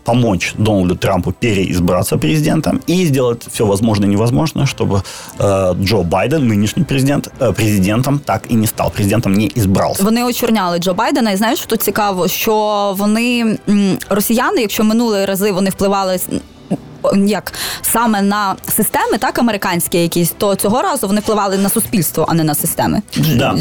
Помочь 0.03 0.53
Дональду 0.57 0.95
Трампу 0.95 1.31
переизбраться 1.31 2.17
президентом 2.17 2.79
и 2.87 3.05
сделать 3.05 3.47
все 3.51 3.65
возможное 3.65 4.07
и 4.07 4.11
невозможное, 4.11 4.65
чтобы 4.65 5.01
э, 5.39 5.73
Джо 5.83 6.03
Байден, 6.03 6.47
нынешний 6.47 6.83
президент, 6.83 7.29
э, 7.39 7.53
президентом 7.53 8.19
так 8.19 8.51
и 8.51 8.55
не 8.55 8.67
стал. 8.67 8.91
Президентом 8.91 9.33
не 9.33 9.51
избрался. 9.57 10.03
Вони 10.03 10.23
очорняли 10.23 10.79
Джо 10.79 10.93
Байдена, 10.93 11.31
і 11.31 11.35
знаєш, 11.37 11.59
що 11.59 11.67
тут 11.67 11.81
цікаво, 11.81 12.27
що 12.27 12.95
вони 12.97 13.57
м, 13.69 13.97
росіяни, 14.09 14.61
якщо 14.61 14.83
минулі 14.83 15.25
рази 15.25 15.51
вони 15.51 15.69
впливали. 15.69 16.19
м, 17.13 17.27
Як 17.27 17.53
саме 17.81 18.21
на 18.21 18.55
системи, 18.75 19.17
так 19.17 19.39
американські 19.39 19.97
якісь, 19.97 20.33
то 20.37 20.55
цього 20.55 20.81
разу 20.81 21.07
вони 21.07 21.21
впливали 21.21 21.57
на 21.57 21.69
суспільство, 21.69 22.25
а 22.29 22.33
не 22.33 22.43
на 22.43 22.55
системи. 22.55 23.01
Да, 23.35 23.53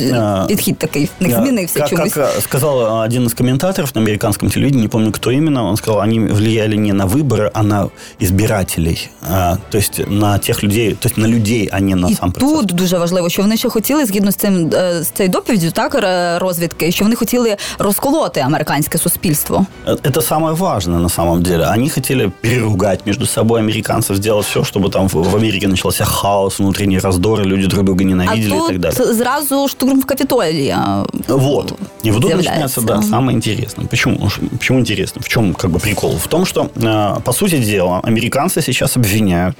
е, 0.45 0.45
Підхід 0.49 0.79
такий 0.79 1.05
в 1.05 1.23
них 1.23 1.33
Да, 1.37 1.43
змінився 1.43 1.79
как, 1.81 1.89
чомусь. 1.89 2.13
Как 2.13 2.25
э, 2.39 2.41
сказал 2.41 3.01
один 3.05 3.27
из 3.27 3.35
комментаторов 3.35 3.91
на 3.95 4.01
американском 4.01 4.51
телевидении, 4.51 4.83
не 4.83 4.89
помню, 4.89 5.13
кто 5.13 5.31
именно, 5.31 5.69
он 5.69 5.77
сказал, 5.77 6.01
они 6.01 6.21
влияли 6.21 6.77
не 6.77 6.93
на 6.93 7.07
выборы, 7.07 7.51
а 7.55 7.63
на 7.63 7.89
избирателей. 8.23 9.09
А, 9.31 9.57
то 9.71 9.79
есть 9.79 10.01
на 10.09 10.39
тех 10.39 10.63
людей, 10.65 10.93
то 10.95 11.09
есть 11.09 11.19
на 11.19 11.29
людей, 11.29 11.69
а 11.73 11.81
не 11.81 11.95
на 11.97 12.09
І 12.09 12.15
сам 12.15 12.33
процесс. 12.33 12.53
тут 12.59 12.67
дуже 12.73 12.99
важливо, 12.99 13.29
що 13.29 13.43
вони 13.43 13.57
ще 13.57 13.69
хотіли, 13.69 14.05
згідно 14.07 14.33
з 14.33 14.37
цим 14.37 14.71
е, 14.75 15.03
з 15.03 15.09
цією 15.09 15.33
доповіддю, 15.33 15.71
так 15.71 15.95
ре- 15.95 16.39
розвідки, 16.39 16.93
що 16.93 17.05
вони 17.05 17.17
хотіли 17.17 17.57
розколоти 17.79 18.41
американське 18.41 18.99
суспільство. 18.99 19.67
Э, 19.87 19.97
Это 20.03 20.23
самое 20.23 20.55
важное 20.55 20.99
на 21.01 21.09
самом 21.09 21.43
деле. 21.43 21.67
Они 21.77 21.91
хотели 21.91 22.33
переругать 22.41 23.07
между 23.07 23.27
собой 23.36 23.60
американцев, 23.60 24.18
сделать 24.18 24.46
все, 24.46 24.64
чтобы 24.64 24.90
там 24.90 25.08
в 25.08 25.36
Америке 25.36 25.68
начался 25.68 26.06
хаос, 26.06 26.60
внутренний 26.60 27.00
раздор, 27.00 27.42
и 27.42 27.44
люди 27.44 27.68
друг 27.68 27.84
друга 27.86 28.04
А 28.04 28.08
ненавидели 28.08 28.56
и 28.56 28.68
так 28.68 28.80
далее. 28.80 29.14
зразу 29.14 29.68
штурм 29.68 30.00
в 30.00 30.06
Капітолія. 30.06 31.06
Вот. 31.28 31.74
И 32.06 32.12
вот 32.12 32.22
тут 32.22 32.36
начинается, 32.36 32.82
да, 32.82 33.02
самое 33.02 33.36
интересное. 33.36 33.88
Почему? 33.88 34.30
Почему 34.60 34.80
интересно? 34.80 35.22
В 35.22 35.28
чем 35.28 35.54
как 35.54 35.72
бы 35.72 35.80
прикол? 35.80 36.18
В 36.18 36.28
том, 36.28 36.46
что, 36.46 36.70
э, 36.76 37.22
по 37.24 37.34
сути 37.34 37.58
дела, 37.58 38.00
американцы 38.04 38.62
сейчас 38.62 38.98
обвиняют. 38.98 39.56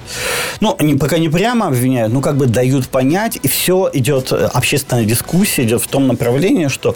Ну, 0.60 0.74
они 0.80 0.94
пока 0.94 1.18
не 1.18 1.28
прямо 1.28 1.66
обвиняют, 1.66 2.12
но 2.12 2.20
как 2.20 2.36
бы 2.36 2.46
дают 2.46 2.88
понять, 2.88 3.38
и 3.44 3.48
все 3.48 3.90
идет, 3.94 4.32
э, 4.32 4.48
общественная 4.54 5.04
дискуссия 5.04 5.64
идет 5.64 5.82
в 5.82 5.86
том 5.86 6.06
направлении, 6.06 6.68
что 6.68 6.94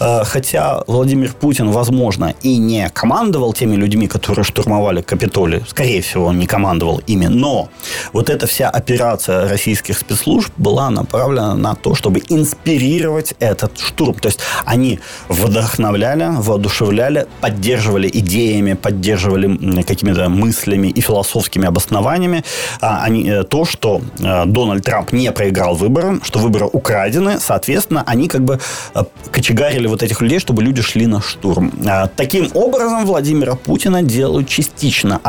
э, 0.00 0.24
хотя 0.24 0.82
Владимир 0.86 1.32
Путин, 1.40 1.70
возможно, 1.70 2.34
и 2.44 2.58
не 2.58 2.88
командовал 2.94 3.52
теми 3.52 3.76
людьми, 3.76 4.06
которые 4.06 4.44
штурмовали 4.44 5.02
Капитолий, 5.02 5.60
скорее 5.68 6.00
всего, 6.00 6.21
он 6.26 6.38
не 6.38 6.46
командовал 6.46 7.02
ими, 7.06 7.26
но 7.26 7.68
вот 8.12 8.30
эта 8.30 8.46
вся 8.46 8.68
операция 8.68 9.48
российских 9.48 9.98
спецслужб 9.98 10.52
была 10.56 10.90
направлена 10.90 11.54
на 11.54 11.74
то, 11.74 11.94
чтобы 11.94 12.22
инспирировать 12.28 13.34
этот 13.38 13.78
штурм. 13.78 14.14
То 14.14 14.28
есть 14.28 14.40
они 14.64 15.00
вдохновляли, 15.28 16.28
воодушевляли, 16.30 17.26
поддерживали 17.40 18.08
идеями, 18.12 18.74
поддерживали 18.74 19.82
какими-то 19.82 20.28
мыслями 20.28 20.88
и 20.88 21.00
философскими 21.00 21.66
обоснованиями 21.66 22.44
а, 22.80 23.02
они, 23.02 23.28
э, 23.28 23.44
то, 23.44 23.64
что 23.64 24.00
э, 24.18 24.44
Дональд 24.46 24.84
Трамп 24.84 25.12
не 25.12 25.30
проиграл 25.32 25.74
выборы, 25.74 26.20
что 26.22 26.38
выборы 26.38 26.66
украдены, 26.66 27.38
соответственно, 27.40 28.02
они 28.06 28.28
как 28.28 28.42
бы 28.42 28.60
э, 28.94 29.02
кочегарили 29.30 29.86
вот 29.86 30.02
этих 30.02 30.20
людей, 30.20 30.38
чтобы 30.38 30.62
люди 30.62 30.82
шли 30.82 31.06
на 31.06 31.20
штурм. 31.20 31.72
А, 31.86 32.08
Таким 32.08 32.48
образом, 32.54 33.06
Владимира 33.06 33.54
Путина 33.54 34.02
делают 34.02 34.48
частично 34.48 35.20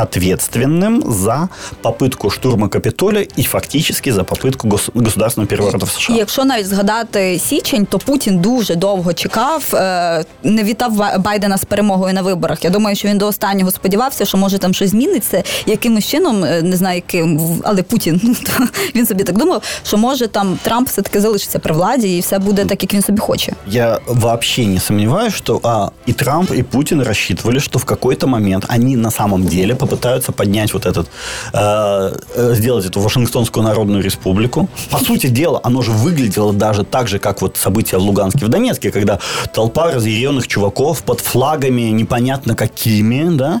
ответственным 0.73 1.03
за 1.11 1.49
попытку 1.81 2.29
штурма 2.29 2.69
Капитолия 2.69 3.27
и 3.37 3.43
фактически 3.43 4.09
за 4.11 4.21
попытку 4.23 4.67
гос- 4.67 4.91
государственного 4.93 5.47
переворота 5.49 5.85
в 5.85 5.89
США. 5.89 6.15
І 6.15 6.17
якщо 6.17 6.45
навіть 6.45 6.67
згадати 6.67 7.39
січень, 7.39 7.85
то 7.85 7.97
Путін 7.99 8.39
дуже 8.39 8.75
довго 8.75 9.13
чекав 9.13 9.29
вітав, 9.69 9.81
е, 9.81 10.23
не 10.43 10.63
вітав 10.63 10.93
Ба- 10.95 11.17
Байдена 11.17 11.57
з 11.57 11.63
перемогою 11.65 12.13
на 12.13 12.21
виборах. 12.21 12.63
Я 12.63 12.69
думаю, 12.69 12.95
що 12.95 13.07
він 13.07 13.17
до 13.17 13.27
останнього 13.27 13.71
сподівався, 13.71 14.25
що 14.25 14.37
може 14.37 14.57
там 14.57 14.73
щось 14.73 14.89
зміниться 14.89 15.43
якимось 15.65 16.07
чином, 16.07 16.43
е, 16.43 16.61
не 16.61 16.75
знаю 16.75 16.95
яким, 16.95 17.37
в- 17.39 17.61
але 17.63 17.83
Путін 17.83 18.19
ну, 18.23 18.35
то 18.43 18.63
він 18.95 19.05
собі 19.05 19.23
так 19.23 19.37
думав, 19.37 19.63
що 19.87 19.97
може 19.97 20.27
там 20.27 20.59
Трамп 20.61 20.87
все 20.87 21.01
таки 21.01 21.21
залишиться 21.21 21.59
при 21.59 21.73
владі 21.73 22.17
і 22.17 22.19
все 22.19 22.39
буде 22.39 22.65
так, 22.65 22.83
як 22.83 22.93
він 22.93 23.01
собі 23.01 23.19
хоче. 23.19 23.51
Я 23.67 23.99
вообще 24.07 24.65
не 24.65 24.79
сомневаюсь, 24.79 25.33
что 25.33 25.59
а, 25.63 25.87
и 26.09 26.13
Трамп, 26.13 26.51
и 26.51 26.63
Путин 26.63 27.01
рассчитывали, 27.01 27.59
что 27.59 27.79
в 27.79 27.85
какой-то 27.85 28.27
момент 28.27 28.65
они 28.75 28.95
на 28.97 29.11
самом 29.11 29.43
деле 29.43 29.73
попытаются 29.73 30.31
поднять 30.31 30.62
вот 30.72 30.86
этот, 30.86 31.08
э, 31.52 32.16
э, 32.34 32.54
сделать 32.54 32.86
эту 32.86 33.00
Вашингтонскую 33.00 33.64
Народную 33.64 34.02
Республику. 34.02 34.68
По 34.90 34.98
сути 34.98 35.26
дела, 35.26 35.60
оно 35.62 35.82
же 35.82 35.90
выглядело 35.90 36.52
даже 36.52 36.84
так 36.84 37.08
же, 37.08 37.18
как 37.18 37.42
вот 37.42 37.56
события 37.56 37.98
в 37.98 38.02
Луганске, 38.02 38.46
в 38.46 38.48
Донецке, 38.48 38.90
когда 38.90 39.18
толпа 39.52 39.90
разъяренных 39.90 40.46
чуваков 40.46 41.02
под 41.02 41.20
флагами 41.20 41.82
непонятно 41.90 42.54
какими, 42.54 43.36
да, 43.36 43.60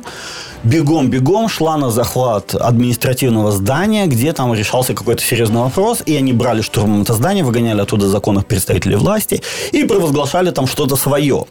бегом-бегом 0.63 1.49
шла 1.49 1.77
на 1.77 1.89
захват 1.89 2.55
административного 2.55 3.51
здания, 3.51 4.07
где 4.07 4.33
там 4.33 4.53
решался 4.53 4.93
какой-то 4.93 5.23
серьезный 5.23 5.61
вопрос, 5.61 6.01
и 6.05 6.15
они 6.15 6.33
брали 6.33 6.61
штурмом 6.61 7.01
это 7.01 7.13
здание, 7.13 7.43
выгоняли 7.43 7.81
оттуда 7.81 8.07
законных 8.07 8.45
представителей 8.45 8.95
власти 8.95 9.41
и 9.71 9.83
провозглашали 9.83 10.51
там 10.51 10.67
что-то 10.67 10.95
свое. 10.95 11.45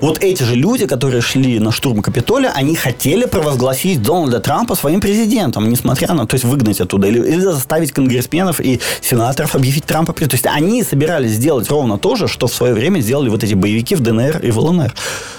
Вот 0.00 0.18
эти 0.24 0.42
же 0.42 0.54
люди, 0.54 0.86
которые 0.86 1.20
шли 1.20 1.58
на 1.58 1.72
штурм 1.72 2.02
Капитолия, 2.02 2.52
они 2.60 2.76
хотели 2.76 3.26
провозгласить 3.26 4.02
Дональда 4.02 4.40
Трампа 4.40 4.74
своим 4.74 5.00
президентом, 5.00 5.68
несмотря 5.68 6.14
на, 6.14 6.26
то 6.26 6.34
есть 6.34 6.44
выгнать 6.44 6.80
оттуда, 6.80 7.08
или, 7.08 7.18
или 7.18 7.40
заставить 7.40 7.92
конгрессменов 7.92 8.60
и 8.60 8.80
сенаторов 9.00 9.54
объявить 9.54 9.84
Трампа. 9.84 10.12
президентом. 10.12 10.40
То 10.40 10.48
есть 10.48 10.64
они 10.64 10.84
собирались 10.84 11.32
сделать 11.32 11.70
ровно 11.70 11.98
то 11.98 12.16
же, 12.16 12.28
что 12.28 12.46
в 12.46 12.52
свое 12.52 12.74
время 12.74 13.00
сделали 13.00 13.28
вот 13.28 13.44
эти 13.44 13.54
боевики 13.54 13.94
в 13.94 14.00
ДНР 14.00 14.40
и 14.44 14.50
в 14.50 14.58
ЛНР. 14.58 14.94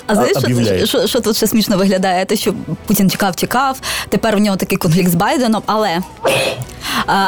А 0.07 0.15
знаєш, 0.15 0.37
объявляют. 0.37 0.89
що, 0.89 0.99
що, 0.99 1.07
що 1.07 1.19
тут 1.19 1.37
ще 1.37 1.47
смішно 1.47 1.77
виглядає? 1.77 2.25
Те, 2.25 2.35
що 2.35 2.53
Путін 2.87 3.09
чекав, 3.16 3.34
тікав. 3.34 3.80
Тепер 4.08 4.36
в 4.36 4.40
нього 4.40 4.56
такий 4.56 4.78
конфлікт 4.78 5.10
з 5.10 5.14
Байденом, 5.14 5.62
але, 5.66 6.00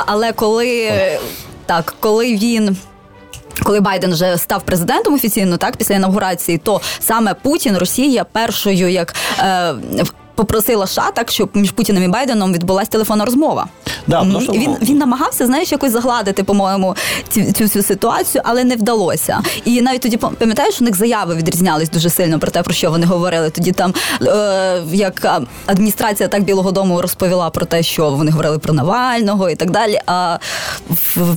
але 0.07 0.33
коли 0.33 0.93
так, 1.67 1.95
коли 2.01 2.37
він. 2.37 2.77
Коли 3.63 3.81
Байден 3.81 4.13
вже 4.13 4.39
став 4.39 4.63
президентом 4.63 5.15
офіційно, 5.15 5.57
так 5.57 5.77
після 5.77 5.95
інаугурації, 5.95 6.59
то 6.59 6.81
саме 7.01 7.35
Путін, 7.35 7.79
Росія 7.79 8.25
першою 8.25 8.89
як 8.89 9.15
е, 9.39 9.75
попросила 10.43 10.87
США, 10.87 11.11
так 11.15 11.31
щоб 11.31 11.51
між 11.55 11.71
Путіним 11.71 12.03
і 12.05 12.09
Байденом 12.09 12.53
відбулася 12.53 12.91
телефонна 12.91 13.25
розмова. 13.25 13.67
Да, 14.07 14.19
тому 14.21 14.41
що- 14.41 14.53
він, 14.53 14.77
він 14.83 14.99
намагався, 14.99 15.47
знаєш, 15.47 15.73
якось 15.73 15.93
загладити, 15.93 16.45
по-моєму, 16.45 16.97
цю, 17.29 17.53
цю 17.53 17.65
всю 17.65 17.83
ситуацію, 17.83 18.43
але 18.45 18.65
не 18.65 18.77
вдалося. 18.77 19.41
І 19.65 19.83
навіть 19.83 20.01
тоді 20.01 20.17
пам'ятаєш, 20.17 20.81
у 20.81 20.85
них 20.85 20.97
заяви 20.97 21.35
відрізнялись 21.35 21.91
дуже 21.91 22.11
сильно 22.11 22.39
про 22.39 22.51
те, 22.51 22.63
про 22.63 22.73
що 22.75 22.91
вони 22.91 23.07
говорили. 23.07 23.51
Тоді 23.51 23.73
там 23.73 23.95
е, 24.23 24.83
як 24.93 25.41
адміністрація 25.67 26.29
так 26.29 26.43
Білого 26.43 26.73
Дому 26.73 27.03
розповіла 27.03 27.51
про 27.51 27.67
те, 27.67 27.83
що 27.83 28.11
вони 28.11 28.31
говорили 28.31 28.59
про 28.59 28.75
Навального 28.75 29.51
і 29.51 29.57
так 29.57 29.71
далі. 29.71 29.99
А 30.07 30.39
в- 31.17 31.37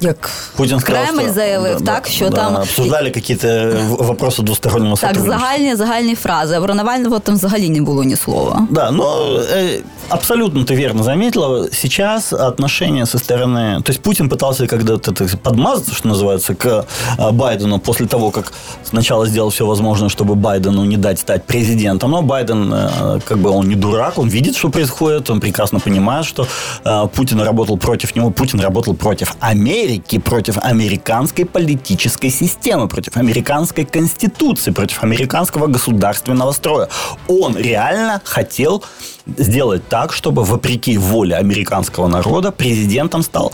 як 0.00 0.30
Путин 0.56 0.80
сказал, 0.80 1.04
Кремль 1.04 1.22
что- 1.22 1.32
заявив, 1.32 1.80
да, 1.80 1.92
так, 1.94 2.02
да, 2.04 2.10
що 2.10 2.28
да, 2.28 2.36
там 2.36 2.56
обсуждали 2.56 3.10
какие-то 3.10 3.46
в- 3.88 4.10
вопросы 4.10 4.42
двустороннего 4.42 4.96
так, 4.96 5.10
сотрудничества. 5.10 5.38
загальні 5.38 5.76
загальні 5.76 6.14
фрази. 6.14 6.54
А 6.56 6.60
про 6.60 6.74
Навального 6.74 7.18
там 7.18 7.34
взагалі 7.34 7.68
не 7.70 7.80
було 7.80 8.04
ні 8.04 8.16
слова. 8.16 8.66
Да, 8.70 8.90
но 8.90 9.04
э, 9.38 9.80
абсолютно 10.08 10.60
ты 10.62 10.76
верно 10.76 11.02
заметила. 11.02 11.68
Сейчас 11.72 12.32
отношения 12.32 13.06
со 13.06 13.18
стороны... 13.18 13.82
То 13.82 13.92
есть 13.92 14.00
Путин 14.02 14.28
пытался 14.28 14.66
когда-то 14.66 15.12
так 15.12 15.36
подмазаться, 15.42 15.94
что 15.94 16.08
называется, 16.08 16.54
к 16.54 16.84
э, 17.18 17.30
Байдену 17.32 17.78
после 17.78 18.06
того, 18.06 18.30
как 18.30 18.52
сначала 18.84 19.26
сделал 19.26 19.48
все 19.50 19.64
возможное, 19.66 20.08
чтобы 20.08 20.34
Байдену 20.34 20.84
не 20.84 20.96
дать 20.96 21.18
стать 21.18 21.44
президентом. 21.46 22.10
Но 22.10 22.22
Байден, 22.22 22.74
э, 22.74 23.20
как 23.28 23.38
бы 23.38 23.50
он 23.50 23.68
не 23.68 23.74
дурак, 23.76 24.18
он 24.18 24.28
видит, 24.28 24.56
что 24.56 24.68
происходит, 24.70 25.30
он 25.30 25.40
прекрасно 25.40 25.78
понимает, 25.80 26.26
что 26.26 26.46
э, 26.84 27.08
Путин 27.16 27.40
работал 27.40 27.78
против 27.78 28.16
него, 28.16 28.30
Путин 28.30 28.60
работал 28.60 28.94
против 28.94 29.36
Америки, 29.40 29.85
против 30.23 30.57
американской 30.57 31.45
политической 31.45 32.29
системы, 32.29 32.87
против 32.87 33.17
американской 33.17 33.85
конституции, 33.85 34.71
против 34.71 35.03
американского 35.03 35.67
государственного 35.67 36.51
строя. 36.51 36.87
Он 37.27 37.57
реально 37.57 38.21
хотел 38.23 38.83
сделать 39.37 39.87
так, 39.89 40.13
чтобы, 40.13 40.43
вопреки 40.43 40.97
воле 40.97 41.35
американского 41.35 42.07
народа, 42.07 42.51
президентом 42.51 43.23
стал 43.23 43.51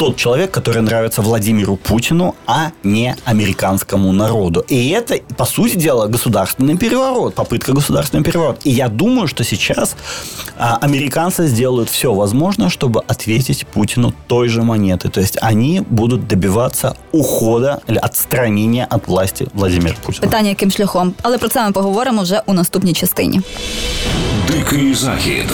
тот 0.00 0.16
человек, 0.16 0.50
который 0.50 0.82
нравится 0.82 1.22
Владимиру 1.22 1.76
Путину, 1.76 2.34
а 2.46 2.70
не 2.82 3.16
американскому 3.24 4.12
народу. 4.12 4.64
И 4.68 4.90
это, 4.90 5.20
по 5.36 5.44
сути 5.44 5.76
дела, 5.76 6.06
государственный 6.06 6.76
переворот, 6.76 7.34
попытка 7.34 7.72
государственного 7.72 8.24
переворота. 8.24 8.60
И 8.64 8.70
я 8.70 8.88
думаю, 8.88 9.28
что 9.28 9.44
сейчас 9.44 9.96
а, 10.58 10.78
американцы 10.80 11.46
сделают 11.46 11.88
все 11.90 12.12
возможное, 12.12 12.68
чтобы 12.68 13.02
ответить 13.06 13.66
Путину 13.66 14.12
той 14.26 14.48
же 14.48 14.62
монетой. 14.62 15.10
То 15.10 15.20
есть 15.20 15.38
они 15.40 15.80
будут 15.80 16.26
добиваться 16.26 16.96
ухода 17.12 17.80
или 17.88 17.98
отстранения 17.98 18.86
от 18.90 19.08
власти 19.08 19.48
Владимира 19.54 19.94
Путина. 20.02 20.26
Питання, 20.26 20.48
яким 20.48 20.70
шляхом. 20.70 21.14
Але 21.22 21.38
про 21.38 21.48
це 21.48 21.66
ми 21.66 21.72
поговоримо 21.72 22.22
вже 22.22 22.42
у 22.46 22.52
наступній 22.52 22.92
частині. 22.92 23.40
Дикий 24.50 24.94
захід 24.94 25.46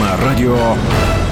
на 0.00 0.16
радіо 0.26 0.76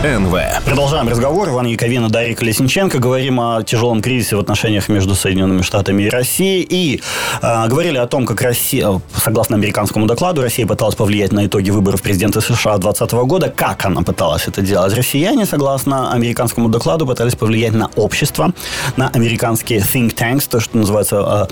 НВ. 0.03 0.35
Продолжаем 0.65 1.07
разговор. 1.09 1.49
Иван 1.49 1.67
Яковина, 1.67 2.09
Дарья 2.09 2.33
Колесниченко. 2.33 2.97
Говорим 2.97 3.39
о 3.39 3.61
тяжелом 3.61 4.01
кризисе 4.01 4.35
в 4.35 4.39
отношениях 4.39 4.89
между 4.89 5.13
Соединенными 5.13 5.61
Штатами 5.61 6.03
и 6.03 6.09
Россией. 6.09 6.65
И 6.67 7.01
э, 7.39 7.67
говорили 7.67 7.97
о 7.97 8.07
том, 8.07 8.25
как 8.25 8.41
Россия, 8.41 8.99
согласно 9.15 9.57
американскому 9.57 10.07
докладу, 10.07 10.41
Россия 10.41 10.65
пыталась 10.65 10.95
повлиять 10.95 11.31
на 11.31 11.45
итоги 11.45 11.69
выборов 11.69 12.01
президента 12.01 12.41
США 12.41 12.79
2020 12.79 13.11
года. 13.27 13.53
Как 13.55 13.85
она 13.85 14.01
пыталась 14.01 14.47
это 14.47 14.61
делать? 14.61 14.91
Россияне, 14.95 15.45
согласно 15.45 16.11
американскому 16.11 16.69
докладу, 16.69 17.05
пытались 17.05 17.35
повлиять 17.35 17.73
на 17.73 17.91
общество, 17.95 18.53
на 18.97 19.09
американские 19.09 19.81
think 19.81 20.15
tanks, 20.15 20.49
то, 20.49 20.59
что 20.59 20.79
называется 20.79 21.47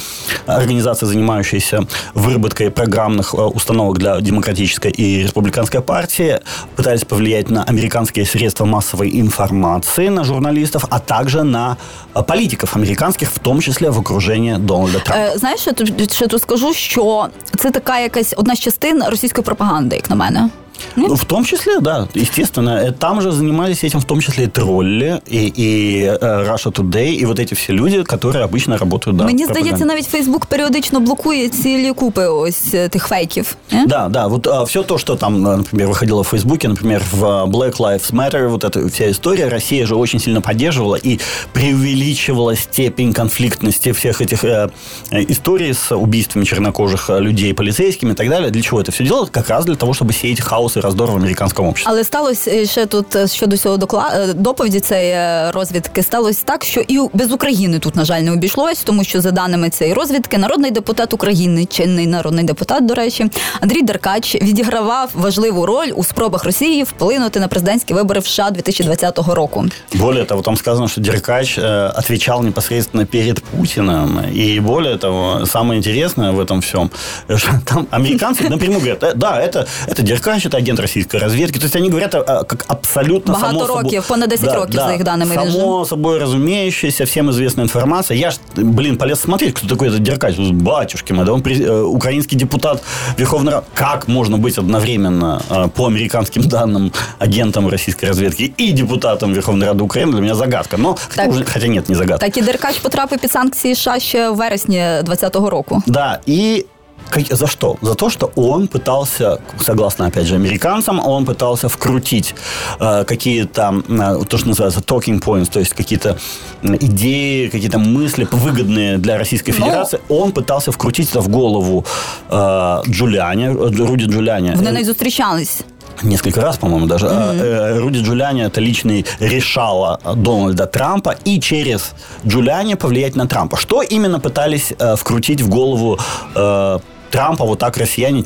э, 0.47 0.51
организации, 0.51 1.05
занимающиеся 1.05 1.85
выработкой 2.15 2.71
программных 2.71 3.35
э, 3.35 3.38
установок 3.38 3.99
для 3.99 4.19
демократической 4.21 4.89
и 4.89 5.21
республиканской 5.21 5.81
партии, 5.81 6.39
пытались 6.75 7.05
повлиять 7.05 7.51
на 7.51 7.63
американские 7.63 8.25
массовой 8.61 9.20
информации, 9.20 10.09
на 10.09 10.24
журналистов, 10.24 10.85
а 10.90 10.98
также 10.98 11.42
на 11.42 11.76
э, 12.14 12.22
политиков 12.22 12.76
американских, 12.76 13.30
в 13.30 13.38
том 13.38 13.61
числе 13.61 13.90
в 13.90 13.98
окружении 13.98 14.57
Дональда 14.59 14.98
Трампа. 14.98 15.35
Е, 15.35 15.38
знаєш, 15.38 15.61
що 15.61 15.72
тут, 15.72 16.12
що 16.12 16.26
тут 16.26 16.42
скажу, 16.42 16.74
що 16.74 17.28
це 17.57 17.70
така 17.70 17.98
якась 17.98 18.35
одна 18.37 18.54
з 18.54 18.61
частин 18.61 19.02
російської 19.09 19.44
пропаганди, 19.44 19.96
як 19.96 20.11
на 20.11 20.16
мене. 20.16 20.48
Ну, 20.96 21.14
в 21.16 21.24
том 21.24 21.44
числе, 21.44 21.80
да, 21.80 22.09
естественно. 22.14 22.70
Э, 22.70 22.92
Там 22.92 23.20
же 23.20 23.33
занимались 23.33 23.85
этим 23.85 24.00
в 24.00 24.04
том 24.04 24.20
числе 24.20 24.44
и 24.44 24.46
тролли, 24.46 25.20
и, 25.26 25.52
и 25.57 26.04
э, 26.04 26.44
Russia 26.48 26.70
Today, 26.72 27.22
и 27.22 27.24
вот 27.26 27.38
эти 27.38 27.54
все 27.54 27.72
люди, 27.72 28.02
которые 28.04 28.44
обычно 28.44 28.78
работают, 28.78 29.16
да, 29.16 29.24
Мені 29.24 29.44
в 29.44 29.46
пропаганде. 29.46 29.68
здається, 29.76 29.94
навіть 29.94 30.07
Фейсбук 30.07 30.46
періодично 30.46 31.00
блокує 31.00 31.48
цілі 31.48 31.92
купи 31.92 32.26
ось 32.26 32.74
е, 32.74 32.88
тих 32.88 33.07
фейків. 33.09 33.57
Е? 33.72 33.87
Да, 33.87 34.09
да, 34.09 34.26
вот 34.26 34.46
все 34.66 34.83
то, 34.83 34.98
что 34.98 35.16
там, 35.16 35.46
э, 35.46 35.57
например, 35.57 35.88
выходило 35.88 36.22
в 36.22 36.26
Фейсбуке, 36.26 36.68
например, 36.68 37.02
в 37.12 37.24
э, 37.24 37.44
Black 37.50 37.76
Lives 37.78 38.12
Matter, 38.12 38.48
вот 38.48 38.64
эта 38.64 38.88
вся 38.88 39.11
история, 39.11 39.48
Россия 39.48 39.87
же 39.87 39.94
очень 39.96 40.20
сильно 40.20 40.40
поддерживала 40.40 40.96
и 41.07 41.18
преувеличивала 41.52 42.57
степень 42.57 43.12
конфликтности 43.12 43.92
всех 43.92 44.20
этих 44.20 44.44
э, 44.44 44.68
э, 45.11 45.24
историй 45.28 45.72
с 45.74 45.94
убийствами 45.96 46.44
чернокожих 46.44 47.11
э, 47.11 47.20
людей 47.20 47.52
полицейскими 47.54 48.12
и 48.12 48.14
так 48.14 48.28
далее. 48.28 48.50
Для 48.50 48.62
чего 48.62 48.80
это 48.80 48.92
все 48.92 49.04
делать? 49.04 49.30
Как 49.30 49.48
раз 49.50 49.64
для 49.64 49.74
того, 49.76 49.92
чтобы 49.94 50.12
сеять 50.12 50.40
хаос 50.40 50.67
и 50.76 50.80
раздор 50.80 51.11
в 51.11 51.16
американском 51.16 51.66
обществе. 51.68 51.92
Але 51.92 52.04
сталося 52.04 52.50
е, 52.50 52.66
ще 52.66 52.87
тут 52.87 53.16
е, 53.16 53.28
щодо 53.28 53.57
цього 53.57 53.76
докла... 53.76 54.12
е, 54.14 54.33
доповіді 54.35 54.80
цієї 54.80 55.12
е, 55.12 55.50
розвідки, 55.50 56.02
сталося 56.02 56.42
так, 56.44 56.64
що 56.64 56.80
і 56.80 56.98
у- 56.98 57.11
без 57.12 57.33
України 57.33 57.78
тут, 57.78 57.96
на 57.96 58.04
жаль, 58.04 58.20
не 58.20 58.33
обійшлось, 58.33 58.83
тому 58.83 59.04
що 59.04 59.20
за 59.20 59.30
даними 59.30 59.70
цієї 59.70 59.94
розвідки, 59.94 60.38
народний 60.38 60.70
депутат 60.70 61.12
України, 61.14 61.64
чинний 61.66 62.07
народний 62.07 62.44
депутат, 62.44 62.87
до 62.87 62.94
речі, 62.94 63.26
Андрій 63.61 63.83
Деркач 63.83 64.35
відігравав 64.35 65.11
важливу 65.14 65.66
роль 65.66 65.88
у 65.96 66.04
спробах 66.04 66.44
Росії 66.44 66.83
вплинути 66.83 67.40
на 67.40 67.48
президентські 67.48 67.94
вибори 67.94 68.20
в 68.20 68.26
США 68.26 68.50
2020 68.50 69.18
року. 69.18 69.64
Более 69.94 70.24
того, 70.24 70.42
там 70.42 70.57
сказано, 70.57 70.88
что 70.88 71.00
Деркач 71.00 71.59
э, 71.59 71.87
отвечал 71.98 72.42
непосредственно 72.42 73.07
перед 73.07 73.42
Путиным. 73.44 74.20
И 74.37 74.61
более 74.61 74.96
того, 74.98 75.46
самое 75.46 75.78
интересное 75.78 76.30
в 76.30 76.40
этом 76.40 76.61
всем, 76.61 76.90
что 77.37 77.50
там 77.64 77.87
американцы 77.90 78.48
напрямую 78.50 78.80
говорят, 78.80 79.02
«Э, 79.02 79.12
да, 79.14 79.40
это, 79.40 79.66
это 79.88 80.02
Деркач, 80.02 80.46
это 80.46 80.57
агент 80.59 80.80
российской 80.80 81.16
разведки. 81.16 81.59
То 81.59 81.64
есть 81.64 81.76
они 81.76 81.88
говорят 81.88 82.14
а, 82.14 82.44
как 82.44 82.64
абсолютно 82.68 83.33
Багато 83.33 83.59
само 83.59 83.66
років, 83.66 84.04
собой... 84.04 84.09
понад 84.09 84.28
10 84.28 84.54
років, 84.54 84.80
за 84.80 84.92
їх 84.92 85.04
даними, 85.04 85.37
він 85.42 85.52
Само 85.52 85.85
собой 85.85 86.18
разумеющаяся, 86.18 87.04
всем 87.04 87.30
известная 87.30 87.64
информация. 87.64 88.20
Я 88.20 88.30
ж, 88.30 88.38
блин, 88.57 88.96
полез 88.96 89.20
смотреть, 89.20 89.54
кто 89.54 89.68
такой 89.68 89.88
этот 89.88 89.98
Деркач. 89.98 90.38
Батюшки 90.38 91.12
мои, 91.12 91.26
да 91.26 91.33
он 91.33 91.40
э, 91.40 91.83
украинский 91.83 92.38
депутат 92.38 92.83
Верховной 93.18 93.52
Рады. 93.52 93.66
Как 93.74 94.09
можно 94.09 94.38
быть 94.38 94.59
одновременно, 94.59 95.40
э, 95.50 95.68
по 95.68 95.87
американским 95.87 96.42
данным, 96.42 96.92
агентом 97.18 97.68
российской 97.68 98.07
разведки 98.07 98.54
и 98.57 98.72
депутатом 98.72 99.33
Верховной 99.33 99.66
Рады 99.66 99.85
Украины, 99.85 100.12
для 100.12 100.20
меня 100.20 100.35
загадка. 100.35 100.76
Но, 100.76 100.96
хотя, 101.09 101.22
Так. 101.22 101.30
уже, 101.30 101.44
хотя 101.44 101.68
нет, 101.68 101.88
не 101.88 101.94
загадка. 101.94 102.26
Так 102.26 102.37
і 102.37 102.42
Деркач 102.42 102.78
потрапив 102.78 103.18
під 103.18 103.30
санкції 103.30 103.74
США 103.74 104.00
ще 104.00 104.30
в 104.30 104.37
вересні 104.37 104.78
2020 105.02 105.37
року. 105.50 105.83
Да, 105.87 106.20
и 106.28 106.64
как- 107.10 107.38
за 107.38 107.48
что? 107.48 107.78
За 107.82 107.93
то, 107.95 108.10
что 108.10 108.32
он 108.36 108.67
пытался, 108.67 109.39
согласно, 109.60 110.06
опять 110.08 110.26
же, 110.28 110.36
американцам, 110.36 111.00
он 111.00 111.26
пытался 111.26 111.67
вкрутить 111.69 112.36
э, 112.80 113.04
какие-то, 113.04 113.74
э, 113.89 114.26
то, 114.30 114.38
что 114.38 114.48
называется 114.48 114.80
talking 114.82 115.19
points, 115.24 115.50
то 115.52 115.60
есть 115.60 115.74
какие-то 115.74 116.17
идеи, 116.63 117.48
какие-то 117.50 117.80
мысли 117.80 118.28
выгодные 118.32 118.98
для 118.98 119.17
Российской 119.17 119.52
Ну. 119.52 119.58
Федерации. 119.65 120.00
Он 120.10 120.32
пытался 120.32 120.72
вкрутить 120.72 121.10
это 121.10 121.22
в 121.22 121.28
голову 121.30 121.86
э, 122.30 122.82
Джулиани, 122.89 123.45
э, 123.45 123.86
Руди 123.88 124.06
Джулиани. 124.06 124.54
Вони 124.56 124.72
не 124.72 124.84
зустрічались. 124.84 125.62
Несколько 126.04 126.41
раз, 126.41 126.58
по-моему, 126.58 126.88
даже. 126.88 127.08
Э, 127.08 127.80
Руди 127.80 128.00
Джулиани 128.00 128.41
это 128.43 128.62
личный 128.62 129.06
решала 129.19 130.00
Дональда 130.15 130.65
Трампа 130.65 131.15
и 131.28 131.39
через 131.41 131.91
Джулиани 132.26 132.76
повлиять 132.76 133.15
на 133.15 133.28
Трампа. 133.28 133.58
Что 133.58 133.82
именно 133.82 134.19
пытались 134.19 134.72
э, 134.80 134.95
вкрутить 134.95 135.41
в 135.41 135.50
голову 135.50 136.00
э, 136.36 136.80
Трампа 137.12 137.45
вот 137.45 137.60
так 137.60 137.78
россияне 137.78 138.24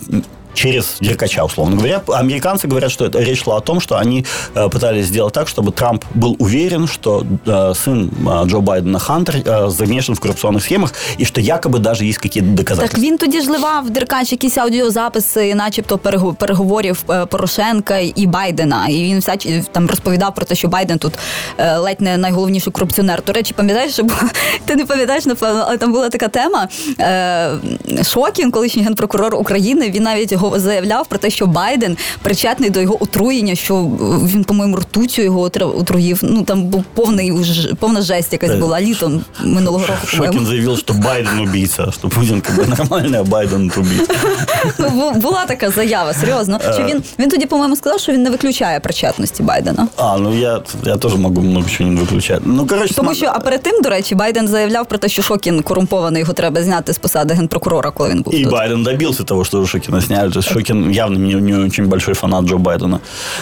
через 0.55 0.97
Деркача, 1.01 1.45
условно 1.45 1.77
говоря. 1.77 2.03
Американцы 2.09 2.67
говорят, 2.67 2.91
что 2.91 3.05
это 3.05 3.21
речь 3.25 3.45
шла 3.45 3.57
о 3.57 3.61
том, 3.61 3.81
что 3.81 3.95
они 3.97 4.25
э, 4.55 4.69
пытались 4.69 5.07
сделать 5.07 5.33
так, 5.35 5.47
чтобы 5.47 5.71
Трамп 5.73 6.05
был 6.15 6.35
уверен, 6.41 6.89
что 6.89 7.25
э, 7.47 7.75
сын 7.75 8.11
э, 8.27 8.47
Джо 8.47 8.61
Байдена 8.61 8.99
Хантер 8.99 9.35
э, 9.45 9.71
замешан 9.71 10.15
в 10.17 10.21
коррупционных 10.21 10.63
схемах, 10.65 10.95
и 11.21 11.25
что 11.25 11.41
якобы 11.41 11.79
даже 11.79 12.05
есть 12.05 12.19
какие-то 12.19 12.49
Так 12.49 12.57
доказательства. 12.57 13.01
він 13.03 13.19
тоді 13.19 13.41
ж 13.41 13.51
ливав 13.51 13.91
Деркач 13.91 14.33
якісь 14.33 14.59
аудіозаписи, 14.59 15.55
начебто 15.55 15.97
перего- 15.97 16.35
переговорів 16.35 17.05
е, 17.11 17.27
Порошенка 17.27 17.99
і 17.99 18.27
Байдена. 18.27 18.87
І 18.89 19.05
він 19.05 19.19
всяч 19.19 19.47
там 19.73 19.87
розповідав 19.87 20.35
про 20.35 20.45
те, 20.45 20.55
що 20.55 20.69
Байден 20.69 20.99
тут 20.99 21.15
е, 21.59 21.77
ледь 21.77 22.01
не 22.01 22.17
найголовніший 22.17 22.73
корупціонер. 22.73 23.23
До 23.27 23.33
речі, 23.33 23.55
пам'ятаєш, 23.57 23.93
що 23.93 24.03
була- 24.03 24.31
ти 24.65 24.77
не 24.77 24.85
пам'ятаєш, 24.87 25.27
напевно, 25.27 25.65
але 25.69 25.77
там 25.77 25.93
була 25.93 26.09
така 26.09 26.29
тема. 26.29 26.69
Е, 27.01 27.51
Шокін, 28.05 28.51
колишній 28.51 28.83
генпрокурор 28.83 29.35
України, 29.35 29.91
він 29.91 30.03
навіть 30.03 30.33
го- 30.33 30.42
заявляв 30.57 31.07
про 31.07 31.19
те, 31.19 31.31
що 31.31 31.47
Байден 31.47 31.97
причетний 32.23 32.71
до 32.71 32.81
його 32.81 33.03
отруєння, 33.03 33.55
що 33.55 33.75
е, 33.77 34.27
він, 34.27 34.45
по-моєму, 34.45 34.77
ртуттю 34.77 35.23
його 35.23 35.41
отра- 35.49 35.79
отруїв. 35.81 36.19
Ну 36.23 36.43
там 36.43 36.63
був 36.65 36.85
повний 36.95 37.45
ж- 37.45 37.75
повна 37.75 38.03
жесть 38.03 38.33
якась 38.33 38.51
Е, 38.51 38.57
була 38.57 38.81
літом 38.81 39.25
минулого 39.45 39.87
року. 39.87 39.99
по-моєму. 40.11 40.33
Шокин 40.39 40.47
заявил, 40.47 40.77
что 40.77 40.95
Байден 40.95 41.39
убийца, 41.41 41.91
что 41.93 42.09
Путин 42.09 42.41
как 42.41 42.57
бы 42.57 42.77
нормальный, 42.77 43.17
а 43.21 43.25
Байден 43.25 43.73
убийца. 43.77 44.15
Ну, 44.79 44.89
бу- 44.89 45.21
була 45.21 45.45
така 45.47 45.71
заява, 45.71 46.15
серйозно. 46.15 46.61
Що 46.75 46.85
він, 46.85 47.03
він 47.19 47.29
тоді, 47.31 47.47
по-моєму, 47.47 47.77
сказав, 47.77 48.01
що 48.01 48.13
він 48.13 48.23
не 48.23 48.31
виключає 48.31 48.81
причетності 48.81 49.43
Байдена. 49.43 49.89
А, 49.97 50.19
ну 50.19 50.39
я, 50.39 50.61
я 50.85 50.97
тоже 50.97 51.17
могу 51.17 51.41
много 51.43 51.67
чего 51.69 51.91
не 51.91 52.01
выключать. 52.01 52.41
Ну, 52.45 52.67
короче, 52.67 52.95
Тому 52.95 53.11
сма- 53.11 53.15
що, 53.15 53.27
а 53.35 53.39
перед 53.39 53.63
тим, 53.63 53.83
до 53.83 53.89
речі, 53.91 54.15
Байден 54.15 54.49
заявляв 54.49 54.87
про 54.87 54.99
те, 54.99 55.09
що 55.09 55.23
Шокін 55.23 55.63
корумпований, 55.63 56.21
його 56.21 56.33
треба 56.33 56.63
зняти 56.63 56.93
з 56.93 56.99
посади 56.99 57.35
генпрокурора, 57.35 57.91
коли 57.91 58.11
він 58.11 58.23
був 58.23 58.35
И 58.35 58.43
тут. 58.43 58.53
Байден 58.53 58.83
добился 58.83 59.23
того, 59.25 59.45
что 59.45 59.67
Шокина 59.67 60.01
сняли. 60.01 60.32
То 60.34 60.40
есть 60.40 60.50
Шокин 60.50 60.90
явно 60.90 61.18
не, 61.18 61.36
не 61.36 61.54
очень 61.54 61.86
большой 61.86 62.14
фанат 62.14 62.46
Джо 62.46 62.58
Байдена. 62.58 63.02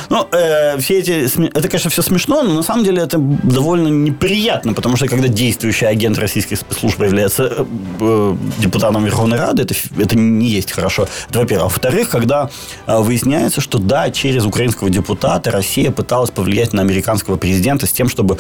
Ну, 0.10 0.28
э, 0.32 0.78
все 0.80 1.00
эти... 1.00 1.12
Это, 1.58 1.68
конечно, 1.68 1.90
все 1.90 2.02
смешно, 2.02 2.44
но 2.44 2.54
на 2.54 2.64
самом 2.64 2.84
деле 2.84 3.02
это 3.02 3.18
довольно 3.18 3.88
неприятно, 3.88 4.74
потому 4.74 4.98
что 4.98 5.08
когда 5.08 5.28
действующий 5.28 5.86
агент 5.86 6.18
российской 6.18 6.56
спецслужбы 6.56 7.06
является 7.06 7.44
э, 7.44 7.66
э, 8.00 8.36
депутатом 8.60 9.06
Верховной 9.06 9.38
Рады, 9.38 9.64
это, 9.64 9.74
это 9.98 10.18
не 10.18 10.48
есть 10.48 10.72
хорошо. 10.72 11.08
Это 11.30 11.40
во-первых. 11.40 11.62
А 11.62 11.70
во-вторых, 11.70 12.10
когда 12.10 12.50
э, 12.88 12.98
выясняется, 13.00 13.62
что 13.62 13.78
да, 13.78 14.10
через 14.12 14.46
украинского 14.46 14.90
депутата 14.90 15.52
Россия 15.52 15.92
пыталась 15.92 16.32
повлиять 16.32 16.74
на 16.74 16.82
американского 16.82 17.38
президента 17.38 17.86
с 17.86 17.92
тем, 17.92 18.10
чтобы 18.10 18.38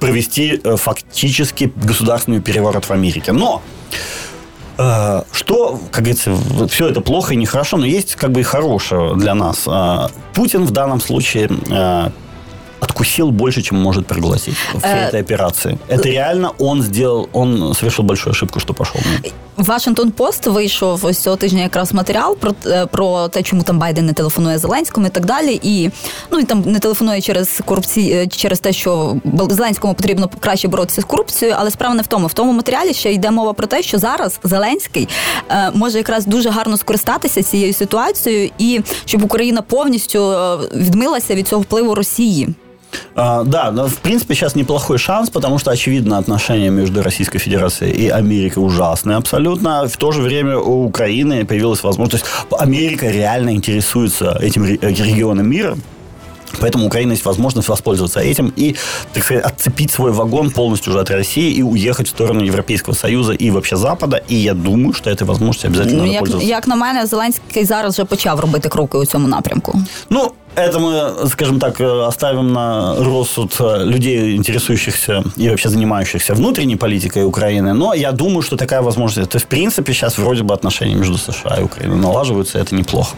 провести 0.00 0.60
э, 0.62 0.76
фактически 0.76 1.72
государственный 1.76 2.40
переворот 2.40 2.84
в 2.84 2.90
Америке. 2.90 3.32
Но 3.32 3.62
Что, 4.76 5.80
как 5.90 6.04
говорится, 6.04 6.36
все 6.68 6.88
это 6.88 7.00
плохо 7.00 7.32
и 7.32 7.36
нехорошо, 7.36 7.78
но 7.78 7.86
есть 7.86 8.14
как 8.16 8.32
бы 8.32 8.40
и 8.40 8.42
хорошее 8.42 9.16
для 9.16 9.34
нас. 9.34 9.64
Э, 9.66 10.08
Путин 10.34 10.64
в 10.64 10.70
данном 10.70 11.00
случае 11.00 11.48
э, 12.95 12.95
откусил 12.95 13.29
больше, 13.31 13.61
чем 13.61 13.77
может 13.81 14.05
проглотить 14.07 14.55
в 14.73 14.79
всей 14.79 14.91
Э, 14.91 15.07
этой 15.09 15.21
операции. 15.21 15.77
Это 15.89 16.03
реально 16.09 16.51
он 16.59 16.81
сделал, 16.83 17.29
он 17.33 17.73
совершил 17.73 18.05
большую 18.05 18.31
ошибку, 18.31 18.59
что 18.59 18.73
пошел. 18.73 19.01
на 19.05 19.17
это. 19.27 19.31
Вашингтон 19.57 20.11
Пост 20.11 20.47
вийшов 20.47 21.05
ось 21.05 21.19
цього 21.19 21.35
тижня 21.35 21.61
якраз 21.63 21.93
матеріал 21.93 22.37
про, 22.37 22.51
е, 22.65 22.85
про 22.85 23.27
те, 23.27 23.43
чому 23.43 23.63
там 23.63 23.79
Байден 23.79 24.05
не 24.05 24.13
телефонує 24.13 24.57
Зеленському 24.57 25.07
і 25.07 25.09
так 25.09 25.25
далі. 25.25 25.59
І 25.63 25.89
ну 26.31 26.39
і 26.39 26.43
там 26.43 26.63
не 26.65 26.79
телефонує 26.79 27.21
через 27.21 27.61
корупцію, 27.65 28.15
е, 28.15 28.27
через 28.27 28.59
те, 28.59 28.73
що 28.73 29.17
Бел- 29.25 29.49
Зеленському 29.51 29.93
потрібно 29.93 30.29
краще 30.39 30.67
боротися 30.67 31.01
з 31.01 31.05
корупцією. 31.05 31.57
Але 31.59 31.71
справа 31.71 31.95
не 31.95 32.01
в 32.01 32.07
тому. 32.07 32.27
В 32.27 32.33
тому 32.33 32.51
матеріалі 32.53 32.93
ще 32.93 33.13
йде 33.13 33.31
мова 33.31 33.53
про 33.53 33.67
те, 33.67 33.81
що 33.83 33.97
зараз 33.99 34.39
Зеленський 34.43 35.07
е, 35.49 35.71
може 35.73 35.97
якраз 35.97 36.25
дуже 36.25 36.49
гарно 36.49 36.77
скористатися 36.77 37.43
цією 37.43 37.73
ситуацією, 37.73 38.49
і 38.57 38.81
щоб 39.05 39.23
Україна 39.23 39.61
повністю 39.61 40.31
е, 40.31 40.57
відмилася 40.75 41.35
від 41.35 41.47
цього 41.47 41.61
впливу 41.61 41.95
Росії. 41.95 42.49
А, 43.14 43.44
да, 43.44 43.70
в 43.70 43.96
принципе 43.96 44.34
сейчас 44.34 44.54
неплохой 44.54 44.98
шанс, 44.98 45.30
потому 45.30 45.58
что, 45.58 45.70
очевидно, 45.70 46.18
отношения 46.18 46.70
между 46.70 47.02
Российской 47.02 47.38
Федерацией 47.38 47.92
и 47.92 48.08
Америкой 48.08 48.64
ужасные 48.64 49.16
абсолютно. 49.16 49.88
В 49.88 49.96
то 49.96 50.12
же 50.12 50.22
время 50.22 50.58
у 50.58 50.84
Украины 50.84 51.44
появилась 51.44 51.82
возможность... 51.82 52.24
Америка 52.58 53.10
реально 53.10 53.50
интересуется 53.50 54.38
этим 54.40 54.64
ре- 54.64 54.78
регионом 54.80 55.48
мира, 55.48 55.76
Поэтому 56.60 56.84
у 56.84 56.86
Украины 56.86 57.12
есть 57.12 57.24
возможность 57.24 57.68
воспользоваться 57.68 58.20
этим 58.20 58.52
и, 58.56 58.76
так 59.12 59.24
сказать, 59.24 59.44
отцепить 59.44 59.90
свой 59.90 60.12
вагон 60.12 60.50
полностью 60.50 60.92
уже 60.92 61.00
от 61.00 61.10
России 61.10 61.52
и 61.52 61.62
уехать 61.62 62.06
в 62.06 62.10
сторону 62.10 62.40
Европейского 62.44 62.94
Союза 62.94 63.32
и 63.32 63.50
вообще 63.50 63.76
Запада. 63.76 64.22
И 64.28 64.34
я 64.34 64.54
думаю, 64.54 64.92
что 64.94 65.10
этой 65.10 65.24
возможностью 65.24 65.68
обязательно 65.68 66.04
Ну, 66.04 66.12
як, 66.12 66.42
як 66.42 66.66
на 66.66 66.76
мене, 66.76 67.06
Зеленський 67.06 67.64
зараз 67.64 67.94
вже 67.94 68.04
почав 68.04 68.40
робити 68.40 68.68
кроки 68.68 68.98
у 68.98 69.06
цьому 69.06 69.28
напрямку. 69.28 69.80
Ну, 70.10 70.32
это 70.56 70.78
мы, 70.78 71.28
скажем 71.28 71.60
так, 71.60 71.80
э, 71.80 72.04
оставим 72.06 72.52
на 72.52 72.94
рассуд 72.96 73.54
э, 73.60 73.84
людей, 73.84 74.36
интересующихся 74.36 75.22
и 75.36 75.48
вообще 75.48 75.68
занимающихся 75.68 76.34
внутренней 76.34 76.76
политикой 76.76 77.24
Украины. 77.24 77.74
Но 77.74 77.94
я 77.94 78.12
думаю, 78.12 78.42
что 78.42 78.56
такая 78.56 78.82
возможность... 78.82 79.30
То 79.30 79.36
есть, 79.36 79.46
в 79.46 79.48
принципе, 79.48 79.92
сейчас 79.92 80.18
вроде 80.18 80.42
бы 80.42 80.54
отношения 80.54 80.94
между 80.94 81.18
США 81.18 81.56
и 81.58 81.62
Украиной 81.62 81.96
налаживаются, 81.96 82.58
это 82.58 82.74
неплохо. 82.74 83.16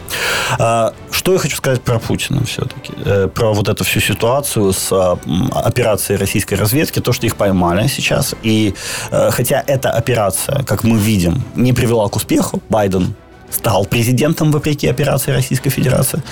А, 0.59 0.93
Что 1.11 1.33
я 1.33 1.39
хочу 1.39 1.55
сказать 1.55 1.81
про 1.81 1.99
Путина 1.99 2.43
все-таки? 2.43 2.93
Э, 3.05 3.27
Про 3.33 3.53
вот 3.53 3.69
эту 3.69 3.83
всю 3.83 4.01
ситуацию 4.01 4.73
с 4.73 4.91
а, 4.91 5.17
операцией 5.53 6.17
российской 6.19 6.55
разведки, 6.55 6.99
то, 6.99 7.13
что 7.13 7.25
их 7.25 7.35
поймали 7.35 7.87
сейчас. 7.87 8.35
И 8.43 8.73
хотя 9.11 9.63
эта 9.65 9.91
операция, 9.91 10.63
как 10.63 10.83
мы 10.83 10.97
видим, 10.97 11.41
не 11.55 11.73
привела 11.73 12.07
к 12.09 12.15
успеху, 12.15 12.61
Байден 12.69 13.15
стал 13.50 13.84
президентом 13.84 14.52
вопреки 14.52 14.88
операции 14.88 15.32
Российской 15.32 15.70
Федерации. 15.70 16.22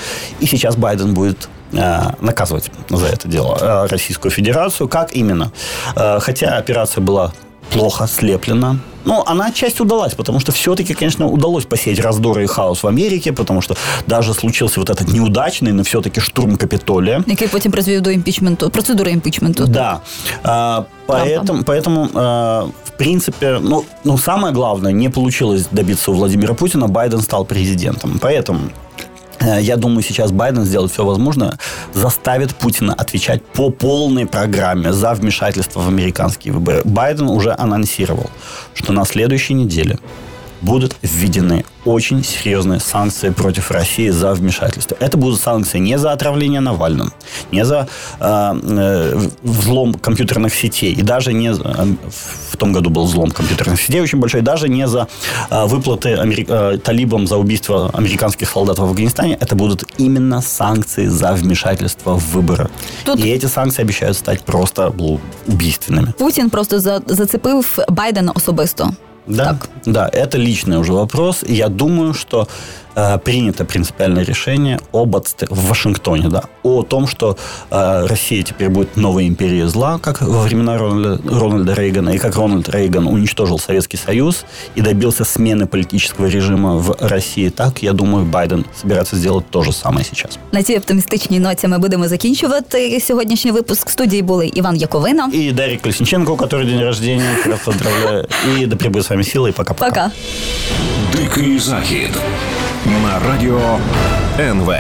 И 0.41 0.47
сейчас 0.47 0.77
Байден 0.77 1.15
будет 1.15 1.49
э, 1.73 2.01
наказывать 2.21 2.71
за 2.91 3.07
это 3.07 3.29
дело 3.29 3.59
э, 3.61 3.87
Российскую 3.87 4.33
Федерацию. 4.33 4.89
Как 4.89 5.17
именно? 5.17 5.53
Э, 5.97 6.19
хотя 6.21 6.59
операция 6.59 7.01
была 7.01 7.33
плохо 7.71 8.07
слеплена. 8.07 8.77
Но 9.05 9.25
она 9.27 9.47
отчасти 9.47 9.83
удалась, 9.83 10.15
потому 10.15 10.41
что 10.41 10.53
все-таки, 10.53 10.95
конечно, 10.95 11.27
удалось 11.27 11.65
посеять 11.65 12.01
раздоры 12.01 12.45
и 12.45 12.47
хаос 12.47 12.83
в 12.83 12.87
Америке, 12.87 13.33
потому 13.33 13.61
что 13.61 13.77
даже 14.07 14.35
случился 14.35 14.81
вот 14.81 14.91
этот 14.91 15.09
неудачный, 15.09 15.73
но 15.73 15.83
все-таки 15.83 16.21
штурм 16.21 16.57
Капитолия. 16.57 17.25
який 17.27 17.49
потім 17.49 17.73
призвів 17.73 18.01
до 18.01 18.11
імпічменту, 18.11 18.71
процедури 18.71 19.11
імпічменту. 19.11 19.67
Да. 19.67 20.01
А, 20.45 20.83
поэтому, 21.09 21.65
поэтому 21.65 22.09
а, 22.15 22.63
в 22.85 22.86
принципе, 22.98 23.60
ну, 23.60 23.86
ну, 24.04 24.18
самое 24.18 24.54
главное, 24.54 24.92
не 24.92 25.10
получилось 25.10 25.68
добиться 25.72 26.12
у 26.12 26.16
Владимира 26.16 26.54
Путина, 26.54 26.88
Байден 26.88 27.22
стал 27.22 27.46
президентом. 27.46 28.20
Поэтому 28.22 28.70
э, 29.40 29.62
я 29.62 29.78
думаю, 29.78 30.04
сейчас 30.04 30.32
Байден 30.32 30.66
сделает 30.66 30.92
все 30.92 31.06
возможное, 31.06 31.58
заставит 31.94 32.56
Путина 32.56 32.94
отвечать 32.94 33.44
по 33.44 33.70
полной 33.70 34.26
программе 34.26 34.94
за 34.94 35.14
вмешательство 35.14 35.82
в 35.82 35.88
американские 35.88 36.54
выборы. 36.54 36.82
Байден 36.84 37.30
уже 37.30 37.56
анонсировал, 37.58 38.30
что 38.74 38.94
на 38.94 39.06
следующей 39.06 39.54
неделе 39.54 40.00
будут 40.62 40.96
введены 41.02 41.64
очень 41.86 42.24
серьезные 42.24 42.80
санкции 42.80 43.30
против 43.30 43.72
России 43.72 44.10
за 44.10 44.34
вмешательство. 44.34 44.98
Это 45.00 45.18
будут 45.18 45.40
санкции 45.40 45.80
не 45.80 45.98
за 45.98 46.12
отравление 46.12 46.60
Навальным, 46.60 47.14
не 47.52 47.66
за 47.66 47.88
э, 48.20 48.60
э, 48.64 49.30
взлом 49.44 49.94
компьютерных 49.94 50.54
сетей, 50.54 50.94
и 50.94 51.02
даже 51.02 51.34
не 51.34 51.50
э, 51.50 51.86
в 52.52 52.58
том 52.58 52.74
году 52.74 52.90
был 52.90 53.06
взлом 53.06 53.32
компьютерных 53.32 53.82
сетей 53.82 54.02
очень 54.02 54.20
большой, 54.20 54.42
даже 54.42 54.68
не 54.70 54.88
за 54.88 55.08
э, 55.50 55.66
выплаты 55.66 56.10
амери- 56.10 56.46
э, 56.50 56.78
талибам 56.78 57.28
за 57.28 57.38
убийство 57.38 57.90
американских 57.94 58.50
солдат 58.50 58.80
в 58.80 58.84
Афганистане. 58.84 59.38
Это 59.42 59.56
будут 59.56 59.84
именно 60.00 60.42
санкции 60.42 61.08
за 61.08 61.32
вмешательство 61.34 62.18
в 62.20 62.34
выборы. 62.34 62.70
Тут- 63.06 63.20
И 63.20 63.30
эти 63.30 63.46
санкции 63.48 63.82
обещают 63.84 64.18
стать 64.18 64.42
просто 64.44 64.94
ну, 64.98 65.20
убийственными. 65.48 66.14
Путін 66.18 66.50
просто 66.50 66.80
за, 66.80 67.02
зацепив 67.08 67.80
Байдена 67.90 68.32
особисто. 68.36 68.90
Да, 69.28 69.46
Так. 69.46 69.70
да, 69.86 70.10
это 70.12 70.38
личный 70.38 70.78
уже 70.78 70.94
вопрос. 70.94 71.44
Я 71.46 71.68
думаю, 71.70 72.14
что 72.14 72.48
э, 72.97 73.19
принято 73.19 73.65
принципиальное 73.65 74.25
решение 74.25 74.79
об 74.93 75.17
отст- 75.17 75.47
в 75.51 75.69
Вашингтоне, 75.69 76.29
да, 76.29 76.43
о 76.63 76.83
том, 76.83 77.07
что 77.07 77.37
э, 77.71 78.07
Россия 78.07 78.43
теперь 78.43 78.69
будет 78.69 78.97
новой 78.97 79.27
империей 79.29 79.67
зла, 79.69 79.99
как 79.99 80.23
во 80.23 80.43
времена 80.43 80.79
Рональда, 80.79 81.21
Рональда 81.41 81.75
Рейгана, 81.75 82.11
и 82.11 82.19
как 82.19 82.37
Рональд 82.37 82.69
Рейган 82.69 83.07
уничтожил 83.07 83.59
Советский 83.59 83.97
Союз 83.99 84.45
и 84.75 84.81
добился 84.81 85.25
смены 85.25 85.67
политического 85.67 86.27
режима 86.27 86.77
в 86.77 86.97
России, 87.01 87.49
так, 87.51 87.83
я 87.83 87.93
думаю, 87.93 88.25
Байден 88.25 88.65
собирается 88.81 89.17
сделать 89.17 89.45
то 89.51 89.63
же 89.63 89.73
самое 89.73 90.05
сейчас. 90.05 90.39
На 90.53 90.63
цій 90.63 90.77
оптимістичній 90.77 91.41
ноті 91.41 91.69
ми 91.69 91.79
будемо 91.79 92.09
закінчувати 92.09 93.01
сьогоднішній 93.01 93.51
випуск. 93.51 93.89
В 93.89 93.93
студії 93.93 94.23
були 94.23 94.51
Іван 94.55 94.77
Яковина. 94.77 95.31
И 95.35 95.53
Дарья 95.53 95.79
Колесниченко, 95.83 96.33
у 96.33 96.37
которой 96.37 96.67
день 96.67 96.81
рождения, 96.85 97.25
как 97.37 97.47
раз 97.47 97.61
поздравляю. 97.65 98.27
И 98.59 98.67
да 98.67 98.77
пребудет 98.77 99.07
с 99.07 99.11
вами 99.11 99.23
сила, 99.23 99.49
и 99.49 99.53
пока-пока. 99.53 99.89
Пока. 99.91 100.11
Дикий 101.17 101.59
захід 101.59 102.11
на 102.88 103.30
радіо 103.30 103.80
НВ. 104.40 104.74